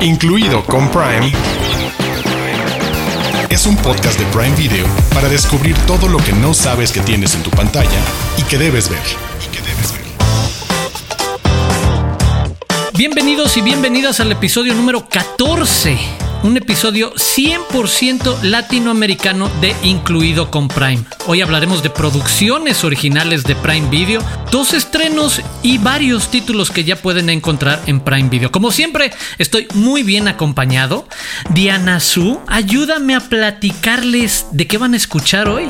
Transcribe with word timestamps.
incluido 0.00 0.64
con 0.64 0.88
Prime, 0.90 1.32
es 3.50 3.66
un 3.66 3.76
podcast 3.76 4.18
de 4.18 4.24
Prime 4.26 4.54
Video 4.54 4.86
para 5.12 5.28
descubrir 5.28 5.76
todo 5.86 6.08
lo 6.08 6.18
que 6.18 6.32
no 6.32 6.54
sabes 6.54 6.92
que 6.92 7.00
tienes 7.00 7.34
en 7.34 7.42
tu 7.42 7.50
pantalla 7.50 8.00
y 8.36 8.42
que 8.42 8.58
debes 8.58 8.88
ver. 8.88 9.00
Bienvenidos 12.94 13.56
y 13.56 13.62
bienvenidas 13.62 14.20
al 14.20 14.32
episodio 14.32 14.74
número 14.74 15.08
14 15.08 16.17
un 16.42 16.56
episodio 16.56 17.12
100% 17.14 18.42
latinoamericano 18.42 19.48
de 19.60 19.74
Incluido 19.82 20.50
con 20.50 20.68
Prime. 20.68 21.04
Hoy 21.26 21.40
hablaremos 21.40 21.82
de 21.82 21.90
producciones 21.90 22.84
originales 22.84 23.44
de 23.44 23.56
Prime 23.56 23.88
Video, 23.90 24.22
dos 24.50 24.72
estrenos 24.72 25.40
y 25.62 25.78
varios 25.78 26.30
títulos 26.30 26.70
que 26.70 26.84
ya 26.84 26.96
pueden 26.96 27.30
encontrar 27.30 27.82
en 27.86 28.00
Prime 28.00 28.28
Video. 28.28 28.52
Como 28.52 28.70
siempre, 28.70 29.12
estoy 29.38 29.66
muy 29.74 30.02
bien 30.02 30.28
acompañado. 30.28 31.08
Diana 31.50 32.00
Su, 32.00 32.40
ayúdame 32.46 33.14
a 33.14 33.20
platicarles 33.20 34.46
de 34.52 34.66
qué 34.66 34.78
van 34.78 34.94
a 34.94 34.96
escuchar 34.96 35.48
hoy. 35.48 35.66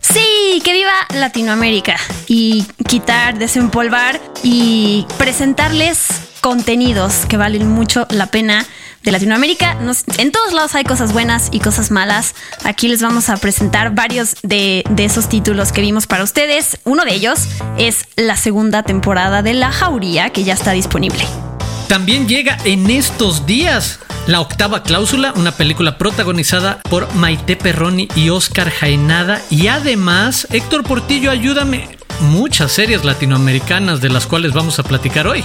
Sí, 0.00 0.60
que 0.64 0.72
viva 0.72 0.92
Latinoamérica 1.14 1.96
y 2.26 2.66
quitar, 2.88 3.38
desempolvar 3.38 4.20
y 4.42 5.06
presentarles 5.18 6.06
contenidos 6.40 7.26
que 7.28 7.36
valen 7.36 7.68
mucho 7.68 8.06
la 8.10 8.26
pena 8.26 8.66
de 9.08 9.12
Latinoamérica. 9.12 9.78
en 10.18 10.32
todos 10.32 10.52
lados 10.52 10.74
hay 10.74 10.84
cosas 10.84 11.14
buenas 11.14 11.48
y 11.50 11.60
cosas 11.60 11.90
malas. 11.90 12.34
Aquí 12.64 12.88
les 12.88 13.00
vamos 13.00 13.30
a 13.30 13.38
presentar 13.38 13.94
varios 13.94 14.36
de, 14.42 14.84
de 14.90 15.04
esos 15.06 15.30
títulos 15.30 15.72
que 15.72 15.80
vimos 15.80 16.06
para 16.06 16.24
ustedes. 16.24 16.78
Uno 16.84 17.06
de 17.06 17.14
ellos 17.14 17.48
es 17.78 18.04
la 18.16 18.36
segunda 18.36 18.82
temporada 18.82 19.40
de 19.42 19.54
La 19.54 19.72
Jauría, 19.72 20.28
que 20.28 20.44
ya 20.44 20.52
está 20.52 20.72
disponible. 20.72 21.24
También 21.88 22.28
llega 22.28 22.58
en 22.64 22.90
estos 22.90 23.46
días 23.46 23.98
la 24.26 24.42
octava 24.42 24.82
cláusula, 24.82 25.32
una 25.36 25.52
película 25.52 25.96
protagonizada 25.96 26.82
por 26.90 27.10
Maite 27.14 27.56
Perroni 27.56 28.08
y 28.14 28.28
Oscar 28.28 28.68
Jaenada. 28.70 29.40
Y 29.48 29.68
además, 29.68 30.46
Héctor 30.50 30.84
Portillo, 30.84 31.30
ayúdame, 31.30 31.96
muchas 32.20 32.72
series 32.72 33.06
latinoamericanas 33.06 34.02
de 34.02 34.10
las 34.10 34.26
cuales 34.26 34.52
vamos 34.52 34.78
a 34.78 34.82
platicar 34.82 35.26
hoy. 35.26 35.42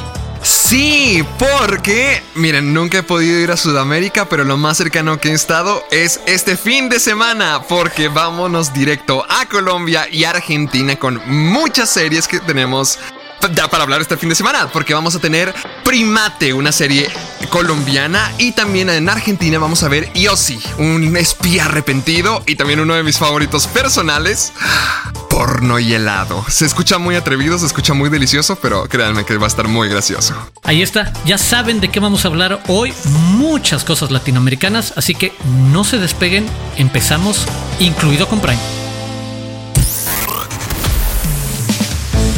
Sí, 0.74 1.24
porque, 1.38 2.24
miren, 2.34 2.74
nunca 2.74 2.98
he 2.98 3.04
podido 3.04 3.40
ir 3.40 3.52
a 3.52 3.58
Sudamérica, 3.58 4.28
pero 4.28 4.44
lo 4.44 4.58
más 4.58 4.76
cercano 4.76 5.20
que 5.20 5.30
he 5.30 5.34
estado 5.34 5.86
es 5.92 6.20
este 6.26 6.58
fin 6.58 6.90
de 6.90 7.00
semana, 7.00 7.62
porque 7.70 8.08
vámonos 8.08 8.74
directo 8.74 9.24
a 9.30 9.46
Colombia 9.46 10.08
y 10.12 10.24
Argentina 10.24 10.96
con 10.96 11.22
muchas 11.28 11.92
series 11.92 12.28
que 12.28 12.40
tenemos 12.40 12.98
ya 13.52 13.70
para 13.70 13.84
hablar 13.84 14.02
este 14.02 14.18
fin 14.18 14.30
de 14.30 14.36
semana, 14.36 14.68
porque 14.72 14.94
vamos 14.94 15.16
a 15.16 15.20
tener 15.20 15.54
Primate, 15.84 16.54
una 16.54 16.72
serie 16.72 17.10
colombiana, 17.50 18.32
y 18.38 18.54
también 18.54 18.90
en 18.90 19.10
Argentina 19.10 19.60
vamos 19.60 19.84
a 19.84 19.90
ver 19.90 20.12
Yossi, 20.14 20.60
un 20.78 21.16
espía 21.18 21.66
arrepentido 21.66 22.42
y 22.48 22.56
también 22.56 22.80
uno 22.80 22.96
de 22.96 23.04
mis 23.04 23.18
favoritos 23.18 23.68
personales, 23.68 24.54
porno 25.30 25.80
y 25.80 25.94
helado. 25.94 26.46
Se 26.48 26.66
escucha 26.66 26.98
muy 26.98 27.16
atrevido, 27.16 27.60
se 27.60 27.66
escucha 27.66 27.94
muy 27.94 28.10
delicioso, 28.10 28.58
pero 28.62 28.88
créanme 28.88 29.26
que 29.26 29.38
va 29.38 29.46
a 29.46 29.48
estar 29.48 29.68
muy 29.68 29.90
gracioso. 29.90 30.36
Ahí 30.64 30.82
está, 30.82 31.12
ya 31.26 31.38
saben 31.38 31.80
de 31.80 31.90
qué 31.90 32.00
vamos 32.00 32.26
a 32.26 32.30
hablar 32.30 32.64
hoy, 32.68 32.94
muchas 33.36 33.84
cosas 33.84 34.12
latinoamericanas, 34.12 34.94
así 34.96 35.16
que 35.16 35.34
no 35.72 35.84
se 35.84 36.00
despeguen, 36.00 36.48
empezamos, 36.78 37.46
incluido 37.80 38.28
con 38.28 38.40
Prime. 38.40 38.83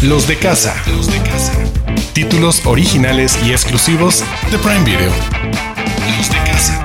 Los 0.06 0.28
de 0.28 0.38
casa. 0.38 0.76
Los 0.86 1.12
de 1.12 1.18
casa. 1.24 1.52
Títulos 2.14 2.64
originales 2.68 3.40
y 3.44 3.54
exclusivos 3.54 4.24
de 4.52 4.60
Prime 4.60 4.84
Video. 4.84 5.12
Los 6.16 6.30
de 6.30 6.38
casa. 6.52 6.85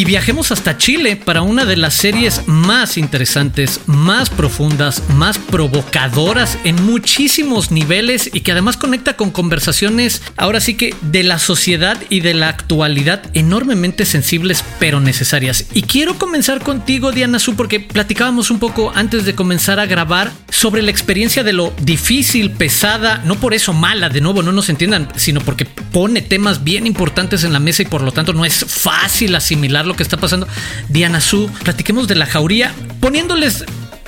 Y 0.00 0.06
viajemos 0.06 0.50
hasta 0.50 0.78
Chile 0.78 1.14
para 1.14 1.42
una 1.42 1.66
de 1.66 1.76
las 1.76 1.92
series 1.92 2.48
más 2.48 2.96
interesantes, 2.96 3.82
más 3.84 4.30
profundas, 4.30 5.02
más 5.10 5.36
provocadoras 5.36 6.56
en 6.64 6.82
muchísimos 6.86 7.70
niveles 7.70 8.30
y 8.32 8.40
que 8.40 8.52
además 8.52 8.78
conecta 8.78 9.18
con 9.18 9.30
conversaciones 9.30 10.22
ahora 10.38 10.62
sí 10.62 10.72
que 10.72 10.94
de 11.02 11.22
la 11.22 11.38
sociedad 11.38 11.98
y 12.08 12.20
de 12.20 12.32
la 12.32 12.48
actualidad 12.48 13.24
enormemente 13.34 14.06
sensibles 14.06 14.64
pero 14.78 15.00
necesarias. 15.00 15.66
Y 15.74 15.82
quiero 15.82 16.16
comenzar 16.16 16.62
contigo 16.62 17.12
Diana 17.12 17.38
Su 17.38 17.54
porque 17.54 17.80
platicábamos 17.80 18.50
un 18.50 18.58
poco 18.58 18.92
antes 18.94 19.26
de 19.26 19.34
comenzar 19.34 19.80
a 19.80 19.84
grabar 19.84 20.32
sobre 20.48 20.80
la 20.80 20.90
experiencia 20.90 21.44
de 21.44 21.52
lo 21.52 21.74
difícil, 21.78 22.52
pesada, 22.52 23.20
no 23.26 23.34
por 23.34 23.52
eso 23.52 23.74
mala, 23.74 24.08
de 24.08 24.22
nuevo 24.22 24.42
no 24.42 24.52
nos 24.52 24.70
entiendan, 24.70 25.08
sino 25.16 25.42
porque 25.42 25.66
pone 25.66 26.22
temas 26.22 26.64
bien 26.64 26.86
importantes 26.86 27.44
en 27.44 27.52
la 27.52 27.60
mesa 27.60 27.82
y 27.82 27.86
por 27.86 28.00
lo 28.00 28.12
tanto 28.12 28.32
no 28.32 28.46
es 28.46 28.64
fácil 28.64 29.34
asimilar 29.34 29.89
lo 29.90 29.96
que 29.96 30.02
está 30.02 30.16
pasando. 30.16 30.46
Diana 30.88 31.20
Su, 31.20 31.50
platiquemos 31.64 32.06
de 32.06 32.14
la 32.14 32.26
jauría, 32.26 32.72
poniéndoles 33.00 33.64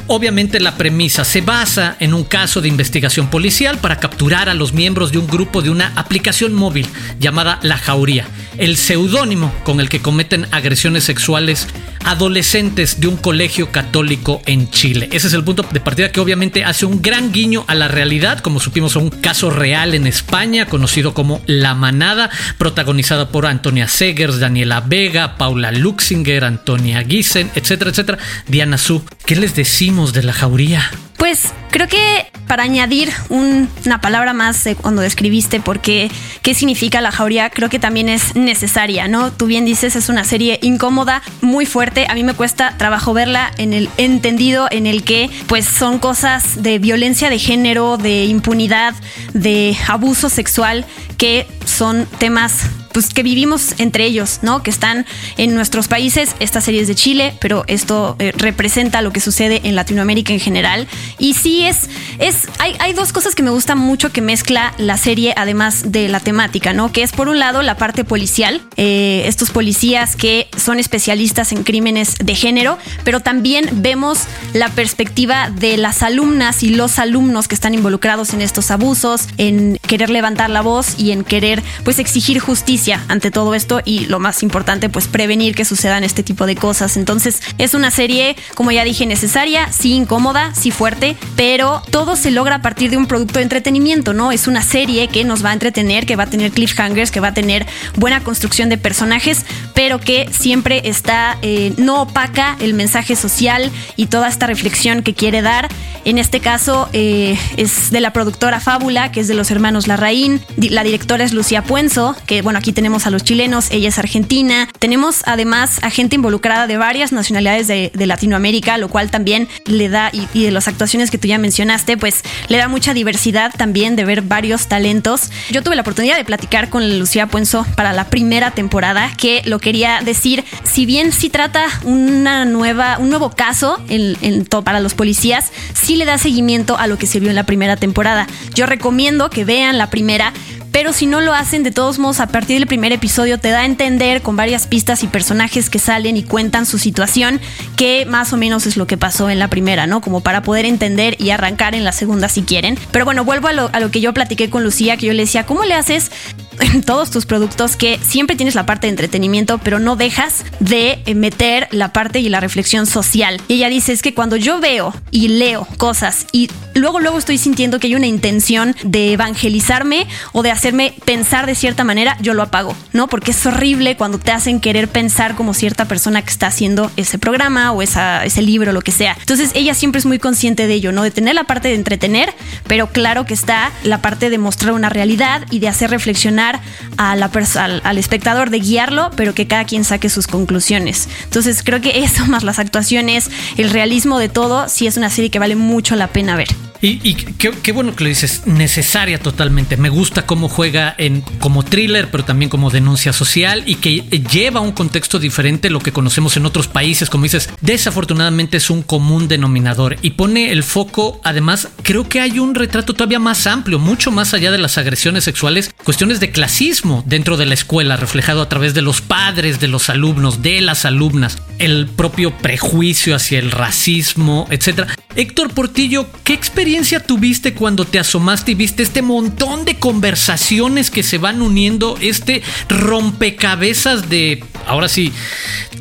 Obviamente 0.09 0.61
la 0.61 0.77
premisa 0.77 1.25
se 1.25 1.41
basa 1.41 1.97
en 2.01 2.13
un 2.13 2.25
caso 2.25 2.61
de 2.61 2.69
investigación 2.69 3.29
policial 3.29 3.79
para 3.79 3.99
capturar 3.99 4.49
a 4.49 4.55
los 4.55 4.73
miembros 4.73 5.13
de 5.13 5.19
un 5.19 5.27
grupo 5.27 5.63
de 5.63 5.71
una 5.71 5.93
aplicación 5.97 6.53
móvil 6.53 6.87
llamada 7.21 7.61
La 7.63 7.79
Jauría, 7.79 8.27
el 8.59 8.77
seudónimo 8.77 9.53
con 9.65 9.81
el 9.81 9.89
que 9.89 10.03
cometen 10.03 10.47
agresiones 10.51 11.05
sexuales 11.05 11.69
adolescentes 12.05 13.01
de 13.01 13.07
un 13.07 13.17
colegio 13.17 13.71
católico 13.71 14.43
en 14.47 14.69
Chile. 14.71 15.09
Ese 15.13 15.29
es 15.29 15.35
el 15.35 15.45
punto 15.45 15.65
de 15.71 15.79
partida 15.79 16.11
que 16.11 16.19
obviamente 16.19 16.65
hace 16.65 16.85
un 16.85 17.01
gran 17.01 17.33
guiño 17.33 17.65
a 17.69 17.77
la 17.77 17.87
realidad, 17.87 18.41
como 18.41 18.59
supimos, 18.59 18.97
un 18.97 19.09
caso 19.09 19.51
real 19.51 19.95
en 19.95 20.09
España, 20.09 20.67
conocido 20.67 21.15
como 21.15 21.41
La 21.47 21.75
Manada, 21.75 22.29
protagonizada 22.59 23.29
por 23.29 23.47
Antonia 23.47 23.87
Segers, 23.87 24.41
Daniela 24.41 24.81
Vega, 24.81 25.37
Paula 25.39 25.71
Luxinger, 25.71 26.45
Antonia 26.45 27.05
Gissen, 27.05 27.51
etcétera, 27.55 27.91
etcétera. 27.91 28.19
Diana 28.49 28.79
Su, 28.79 29.05
¿qué 29.25 29.37
les 29.37 29.55
decimos 29.55 29.92
de 29.93 30.23
la 30.23 30.33
jauría? 30.33 30.91
Pues 31.19 31.53
creo 31.71 31.87
que 31.87 32.27
para 32.49 32.65
añadir 32.65 33.13
una 33.29 34.01
palabra 34.01 34.33
más 34.33 34.69
cuando 34.81 35.03
describiste 35.03 35.61
por 35.61 35.81
qué, 35.81 36.11
qué 36.43 36.55
significa 36.55 37.01
la 37.01 37.13
jauría, 37.13 37.51
creo 37.51 37.69
que 37.69 37.79
también 37.79 38.09
es 38.09 38.35
necesaria, 38.35 39.07
¿no? 39.07 39.31
Tú 39.33 39.47
bien 39.47 39.65
dices, 39.65 39.95
es 39.95 40.09
una 40.09 40.25
serie 40.25 40.59
incómoda, 40.63 41.23
muy 41.43 41.67
fuerte. 41.67 42.07
A 42.09 42.15
mí 42.15 42.25
me 42.25 42.35
cuesta 42.35 42.77
trabajo 42.79 43.13
verla 43.13 43.53
en 43.59 43.73
el 43.73 43.89
entendido 43.99 44.67
en 44.71 44.87
el 44.87 45.05
que 45.05 45.31
pues 45.47 45.67
son 45.67 45.99
cosas 45.99 46.63
de 46.63 46.79
violencia 46.79 47.31
de 47.31 47.39
género, 47.39 47.99
de 47.99 48.25
impunidad, 48.25 48.95
de 49.33 49.77
abuso 49.89 50.29
sexual, 50.29 50.85
que 51.19 51.47
son 51.65 52.07
temas 52.19 52.65
pues 52.93 53.13
que 53.13 53.23
vivimos 53.23 53.75
entre 53.79 54.05
ellos, 54.05 54.41
¿no? 54.43 54.63
Que 54.63 54.71
están 54.71 55.07
en 55.37 55.55
nuestros 55.55 55.89
países. 55.89 56.35
Esta 56.41 56.61
serie 56.61 56.81
es 56.81 56.89
de 56.89 56.95
Chile, 56.95 57.35
pero 57.41 57.65
esto 57.67 58.17
eh, 58.19 58.33
representa 58.37 59.03
lo 59.03 59.13
que 59.13 59.21
sucede 59.21 59.61
en 59.65 59.75
Latinoamérica 59.75 60.33
en 60.33 60.41
general. 60.41 60.87
Y 61.19 61.35
sí 61.35 61.65
es, 61.65 61.89
es, 62.19 62.49
hay, 62.59 62.93
dos 62.93 63.13
cosas 63.13 63.35
que 63.35 63.43
me 63.43 63.51
gustan 63.51 63.79
mucho 63.79 64.13
que 64.13 64.21
mezcla 64.21 64.75
la 64.79 64.97
serie, 64.97 65.33
además 65.37 65.93
de 65.93 66.09
la 66.09 66.21
temática, 66.21 66.73
¿no? 66.73 66.93
Que 66.93 67.03
es 67.03 67.13
por 67.13 67.29
un 67.29 67.39
lado 67.39 67.63
la 67.63 67.77
parte 67.77 68.05
policial, 68.05 68.61
eh, 68.77 69.23
estos 69.27 69.51
policías 69.51 70.15
que 70.17 70.49
son 70.57 70.79
especialistas 70.79 71.53
en 71.53 71.65
crímenes 71.65 72.17
de 72.23 72.35
género, 72.35 72.79
pero 73.05 73.21
también 73.21 73.69
vemos 73.73 74.21
la 74.53 74.69
perspectiva 74.69 75.51
de 75.51 75.77
las 75.77 76.03
alumnas 76.03 76.63
y 76.63 76.71
los 76.71 76.99
alumnos 76.99 77.49
que 77.49 77.55
están 77.55 77.75
involucrados 77.75 78.35
en 78.35 78.43
estos 78.43 78.71
abusos, 78.71 79.29
en 79.39 79.79
querer 79.87 80.11
levantar 80.11 80.51
la 80.51 80.61
voz 80.61 80.99
y 80.99 81.13
en 81.13 81.25
querer, 81.25 81.63
pues, 81.85 81.99
exigir 81.99 82.39
justicia 82.39 82.82
ante 82.91 83.31
todo 83.31 83.55
esto 83.55 83.81
y 83.85 84.07
lo 84.07 84.19
más 84.19 84.43
importante, 84.43 84.89
pues 84.89 85.07
prevenir 85.07 85.55
que 85.55 85.65
sucedan 85.65 86.03
este 86.05 86.23
tipo 86.23 86.47
de 86.47 86.57
cosas. 86.57 86.97
Entonces 86.97 87.41
es 87.59 87.75
una 87.75 87.91
serie, 87.91 88.37
como 88.55 88.73
ya 88.73 88.85
dije, 88.85 89.07
necesaria, 89.07 89.71
sí 89.73 89.93
incómoda, 89.93 90.55
sí 90.55 90.71
fuerte, 90.71 91.17
pero 91.37 91.83
todo 91.91 92.17
se 92.17 92.31
logra 92.31 92.57
a 92.57 92.63
partir 92.63 92.91
de 92.91 92.97
un 92.97 93.07
producto 93.07 93.39
de 93.39 93.45
entretenimiento, 93.45 94.13
¿no? 94.13 94.33
Es 94.33 94.49
una 94.49 94.63
serie 94.63 95.09
que 95.09 95.25
nos 95.25 95.45
va 95.45 95.51
a 95.51 95.53
entretener, 95.53 96.07
que 96.07 96.17
va 96.17 96.25
a 96.25 96.31
tener 96.31 96.51
cliffhangers, 96.51 97.11
que 97.11 97.21
va 97.21 97.29
a 97.29 97.35
tener 97.35 97.67
buena 97.97 98.25
construcción 98.25 98.69
de 98.69 98.79
personajes, 98.79 99.45
pero 99.75 100.01
que 100.01 100.29
siempre 100.33 100.83
está 100.85 101.39
eh, 101.43 101.75
no 101.77 102.03
opaca 102.03 102.57
el 102.61 102.75
mensaje 102.75 103.17
social 103.17 103.71
y 103.97 104.07
toda 104.07 104.29
esta 104.29 104.47
reflexión 104.47 105.03
que 105.03 105.15
quiere 105.15 105.43
dar. 105.43 105.69
En 106.05 106.19
este 106.19 106.41
caso 106.41 106.89
eh, 106.93 107.39
es 107.57 107.91
de 107.91 108.01
la 108.01 108.13
productora 108.13 108.59
Fábula, 108.59 109.13
que 109.13 109.21
es 109.21 109.29
de 109.29 109.35
los 109.35 109.51
hermanos 109.51 109.87
Larraín. 109.87 110.41
La 110.57 110.83
directora 110.83 111.25
es 111.25 111.33
Lucía 111.33 111.63
Puenzo, 111.63 112.17
que 112.27 112.43
bueno, 112.43 112.59
aquí 112.59 112.72
tenemos 112.73 113.07
a 113.07 113.11
los 113.11 113.25
chilenos, 113.25 113.71
ella 113.71 113.89
es 113.89 113.99
argentina. 113.99 114.69
Tenemos 114.79 115.23
además 115.27 115.79
a 115.83 115.91
gente 115.91 116.17
involucrada 116.17 116.67
de 116.67 116.77
varias 116.77 117.13
nacionalidades 117.13 117.69
de, 117.69 117.91
Latinoamérica, 118.03 118.79
lo 118.79 118.89
cual 118.89 119.11
también 119.11 119.49
le 119.65 119.89
da, 119.89 120.11
y, 120.13 120.43
de 120.43 120.51
las 120.51 120.67
actuaciones 120.67 121.11
que 121.11 121.19
tú 121.19 121.29
ya 121.29 121.39
mencionaste, 121.39 121.97
pues 121.97 122.23
le 122.49 122.59
da 122.59 122.67
mucha 122.67 122.95
diversidad 122.95 123.53
también 123.57 123.95
de 123.95 124.05
ver 124.05 124.23
varios 124.23 124.67
talentos. 124.67 125.31
Yo 125.51 125.63
tuve 125.63 125.77
la 125.77 125.83
oportunidad 125.83 126.17
de 126.17 126.25
platicar 126.25 126.69
con 126.69 126.99
Lucía 126.99 127.29
Puenzo 127.29 127.65
para 127.77 127.93
la 127.93 128.11
primera 128.11 128.51
temporada, 128.51 129.11
que 129.17 129.43
lo 129.45 129.61
quería 129.61 130.01
decir, 130.03 130.45
si 130.65 130.85
bien 130.85 131.13
sí 131.13 131.31
trata 131.31 131.65
una 131.85 132.45
nueva, 132.45 132.99
un 132.99 133.09
nuevo 133.09 133.31
caso 133.31 133.81
en, 133.89 134.17
en 134.21 134.45
para 134.65 134.81
los 134.81 134.95
policías, 134.95 135.53
sí 135.73 135.97
le 135.97 136.05
da 136.05 136.19
seguimiento 136.19 136.77
a 136.77 136.87
lo 136.87 136.99
que 136.99 137.07
se 137.07 137.21
vio 137.21 137.31
en 137.31 137.37
la 137.37 137.45
primera 137.45 137.77
temporada. 137.77 138.27
Yo 138.55 138.67
recomiendo 138.67 139.31
que 139.31 139.45
vean 139.45 139.79
la 139.79 139.89
primera 139.89 140.33
pero 140.73 140.95
si 140.95 141.07
no 141.07 141.21
lo 141.21 141.35
hacen, 141.35 141.63
de 141.63 141.71
todos 141.71 141.99
modos, 141.99 142.19
a 142.19 142.29
partir 142.29 142.62
del 142.63 142.69
primer 142.69 142.93
episodio 142.93 143.39
te 143.39 143.51
da 143.51 143.63
a 143.63 143.65
entender 143.65 144.23
con 144.23 144.37
varias 144.37 144.69
pistas 144.69 145.03
y 145.03 145.09
personajes 145.09 145.69
que 145.69 145.81
salen 145.81 146.17
y 146.17 146.23
cuentan 146.23 146.65
su 146.65 146.79
situación, 146.79 147.41
que 147.77 148.07
más 148.07 148.33
o 148.33 148.37
menos 148.37 148.67
es 148.67 148.77
lo 148.77 148.87
que 148.87 148.97
pasó 148.97 149.31
en 149.31 149.41
la 149.41 149.49
primera, 149.49 149.89
¿no? 149.89 150.01
Como 150.01 150.21
para 150.21 150.43
poder 150.43 150.65
entender 150.65 151.17
y 151.21 151.31
arrancar 151.31 151.75
en 151.75 151.83
la 151.83 151.91
segunda 151.91 152.29
si 152.29 152.43
quieren. 152.43 152.79
Pero 152.93 153.05
bueno, 153.05 153.25
vuelvo 153.25 153.49
a 153.49 153.53
lo, 153.53 153.69
a 153.73 153.81
lo 153.81 153.91
que 153.91 154.01
yo 154.01 154.15
platiqué 154.15 154.49
con 154.49 154.63
Lucía, 154.63 154.97
que 154.97 155.07
yo 155.07 155.13
le 155.13 155.25
decía, 155.25 155.45
¿cómo 155.45 155.65
le 155.65 155.75
haces 155.75 156.13
en 156.61 156.83
todos 156.83 157.11
tus 157.11 157.27
productos 157.27 157.77
que 157.77 157.99
siempre 158.03 158.37
tienes 158.37 158.55
la 158.55 158.67
parte 158.67 158.87
de 158.87 158.91
entretenimiento, 158.91 159.59
pero 159.59 159.79
no 159.79 159.97
dejas 159.97 160.45
de 160.61 161.03
meter 161.15 161.69
la 161.71 161.93
parte 161.93 162.21
y 162.21 162.29
la 162.29 162.41
reflexión 162.41 162.87
social. 162.87 163.41
Y 163.49 163.55
ella 163.55 163.69
dice, 163.69 163.93
es 163.93 164.03
que 164.03 164.15
cuando 164.15 164.37
yo 164.37 164.61
veo 164.61 164.95
y 165.11 165.29
leo 165.29 165.67
cosas 165.79 166.27
y 166.33 166.51
luego 166.75 167.01
luego 167.01 167.19
estoy 167.19 167.39
sintiendo 167.39 167.79
que 167.79 167.89
hay 167.89 167.95
una 167.95 168.07
intención 168.07 168.75
de 168.83 169.13
evangelizarme 169.13 170.07
o 170.33 170.43
de 170.43 170.51
hacerme 170.51 170.95
pensar 171.05 171.47
de 171.47 171.55
cierta 171.55 171.85
manera, 171.85 172.17
yo 172.21 172.35
lo 172.35 172.43
apago, 172.43 172.77
¿no? 172.93 173.09
Porque 173.09 173.33
es 173.33 173.47
horrible 173.47 173.97
cuando 173.97 174.19
te 174.19 174.33
hacen 174.33 174.61
querer 174.61 174.89
pensar 174.89 175.35
como 175.35 175.55
cierta 175.55 175.87
persona 175.87 176.23
que 176.23 176.31
está 176.31 176.47
haciendo 176.49 176.91
ese 176.97 177.19
programa 177.19 177.73
o 177.73 177.83
ese 177.83 178.43
libro, 178.43 178.73
lo 178.73 178.83
que 178.83 178.93
sea. 178.93 179.17
Entonces 179.21 179.51
ella 179.55 179.75
siempre 179.75 179.99
es 179.99 180.07
muy 180.07 180.19
consciente 180.19 180.67
de 180.67 180.75
ello, 180.75 180.93
¿no? 180.93 181.03
De 181.03 181.11
tener 181.11 181.35
la 181.35 181.45
parte 181.45 181.69
de 181.69 181.75
entretener, 181.75 182.35
pero 182.67 182.89
claro 182.89 183.27
que 183.27 183.35
está 183.35 183.71
la 183.85 184.03
parte 184.03 184.31
de 184.31 184.39
mostrar 184.39 184.73
una 184.73 184.89
realidad 184.89 185.47
y 185.51 185.59
de 185.59 185.69
hacer 185.69 185.91
reflexionar 185.91 186.42
a 186.43 187.13
al, 187.13 187.81
al 187.85 187.99
espectador, 187.99 188.51
de 188.51 188.61
guiarlo, 188.61 189.11
pero 189.17 189.35
que 189.35 189.47
cada 189.47 189.65
quien 189.65 189.85
saque 189.85 190.09
sus 190.09 190.27
conclusiones. 190.27 191.09
Entonces 191.25 191.63
creo 191.63 191.81
que 191.81 192.03
eso 192.05 192.27
más 192.27 192.43
las 192.43 192.59
actuaciones, 192.59 193.31
el 193.57 193.71
realismo 193.71 194.19
de 194.19 194.29
todo, 194.29 194.69
sí 194.69 194.87
es 194.87 194.97
una 194.97 195.11
serie 195.11 195.31
que 195.31 195.39
vale 195.39 195.57
mucho 195.57 195.97
la 195.97 196.09
pena 196.09 196.37
ver. 196.37 196.49
Y, 196.85 197.15
qué, 197.15 197.71
bueno 197.71 197.95
que 197.95 198.03
lo 198.03 198.09
dices, 198.09 198.43
necesaria 198.45 199.21
totalmente. 199.21 199.77
Me 199.77 199.89
gusta 199.89 200.27
cómo 200.27 200.49
juega 200.49 200.93
en 200.99 201.21
como 201.39 201.63
thriller, 201.63 202.11
pero 202.11 202.25
también 202.25 202.49
como 202.49 202.71
denuncia 202.71 203.13
social 203.13 203.63
y 203.67 203.77
que 203.77 204.01
lleva 204.33 204.59
un 204.59 204.73
contexto 204.73 205.21
diferente 205.21 205.71
lo 205.71 205.79
que 205.79 205.93
conocemos 205.93 206.37
en 206.37 206.45
otros 206.45 206.67
países. 206.67 207.09
Como 207.09 207.23
dices, 207.23 207.51
desafortunadamente 207.61 208.57
es 208.57 208.69
un 208.69 208.83
común 208.83 209.29
denominador 209.29 209.97
y 210.03 210.11
pone 210.11 210.51
el 210.51 210.65
foco. 210.65 211.21
Además, 211.23 211.69
creo 211.85 212.09
que 212.09 212.21
hay 212.21 212.41
un 212.41 212.57
retrato 212.57 212.95
todavía 212.95 213.21
más 213.21 213.47
amplio, 213.47 213.79
mucho 213.79 214.11
más 214.11 214.35
allá 214.35 214.51
de 214.51 214.59
las 214.59 214.77
agresiones 214.77 215.23
sexuales, 215.23 215.73
cuestiones 215.85 216.19
de 216.19 216.33
clasismo 216.33 217.05
dentro 217.07 217.37
de 217.37 217.47
la 217.47 217.55
escuela, 217.55 217.97
reflejado 217.97 218.43
a 218.43 218.49
través 218.49 218.75
de 218.75 218.83
los 218.83 219.03
padres, 219.03 219.61
de 219.61 219.69
los 219.69 219.89
alumnos, 219.89 220.43
de 220.43 220.61
las 220.61 220.85
alumnas, 220.85 221.39
el 221.61 221.87
propio 221.87 222.37
prejuicio 222.39 223.15
hacia 223.15 223.39
el 223.39 223.53
racismo, 223.53 224.49
etcétera. 224.51 224.89
Héctor 225.15 225.53
Portillo, 225.53 226.07
¿qué 226.25 226.33
experiencia 226.33 227.01
tuviste 227.01 227.55
cuando 227.55 227.85
te 227.85 227.99
asomaste 227.99 228.53
y 228.53 228.55
viste 228.55 228.83
este 228.83 229.03
montón 229.03 229.65
de 229.65 229.79
conversaciones 229.79 230.91
que 230.91 231.03
se 231.03 231.19
van 231.19 231.43
uniendo, 231.43 231.99
este 232.01 232.43
rompecabezas 232.69 234.09
de, 234.09 234.43
ahora 234.67 234.89
sí, 234.89 235.13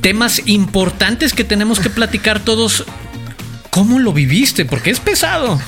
temas 0.02 0.42
importantes 0.48 1.34
que 1.34 1.44
tenemos 1.44 1.80
que 1.80 1.90
platicar 1.90 2.44
todos? 2.44 2.86
¿Cómo 3.70 4.00
lo 4.00 4.12
viviste? 4.12 4.66
Porque 4.66 4.90
es 4.90 5.00
pesado 5.00 5.60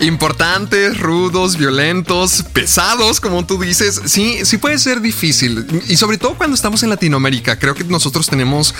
importantes, 0.00 0.98
rudos, 0.98 1.56
violentos, 1.58 2.44
pesados, 2.54 3.20
como 3.20 3.44
tú 3.44 3.60
dices, 3.60 4.00
sí, 4.06 4.38
sí 4.44 4.56
puede 4.56 4.78
ser 4.78 5.00
difícil. 5.00 5.66
Y 5.88 5.96
sobre 5.96 6.16
todo 6.16 6.34
cuando 6.34 6.54
estamos 6.54 6.82
en 6.82 6.88
Latinoamérica, 6.88 7.58
creo 7.58 7.74
que 7.74 7.84
nosotros 7.84 8.26
tenemos 8.26 8.74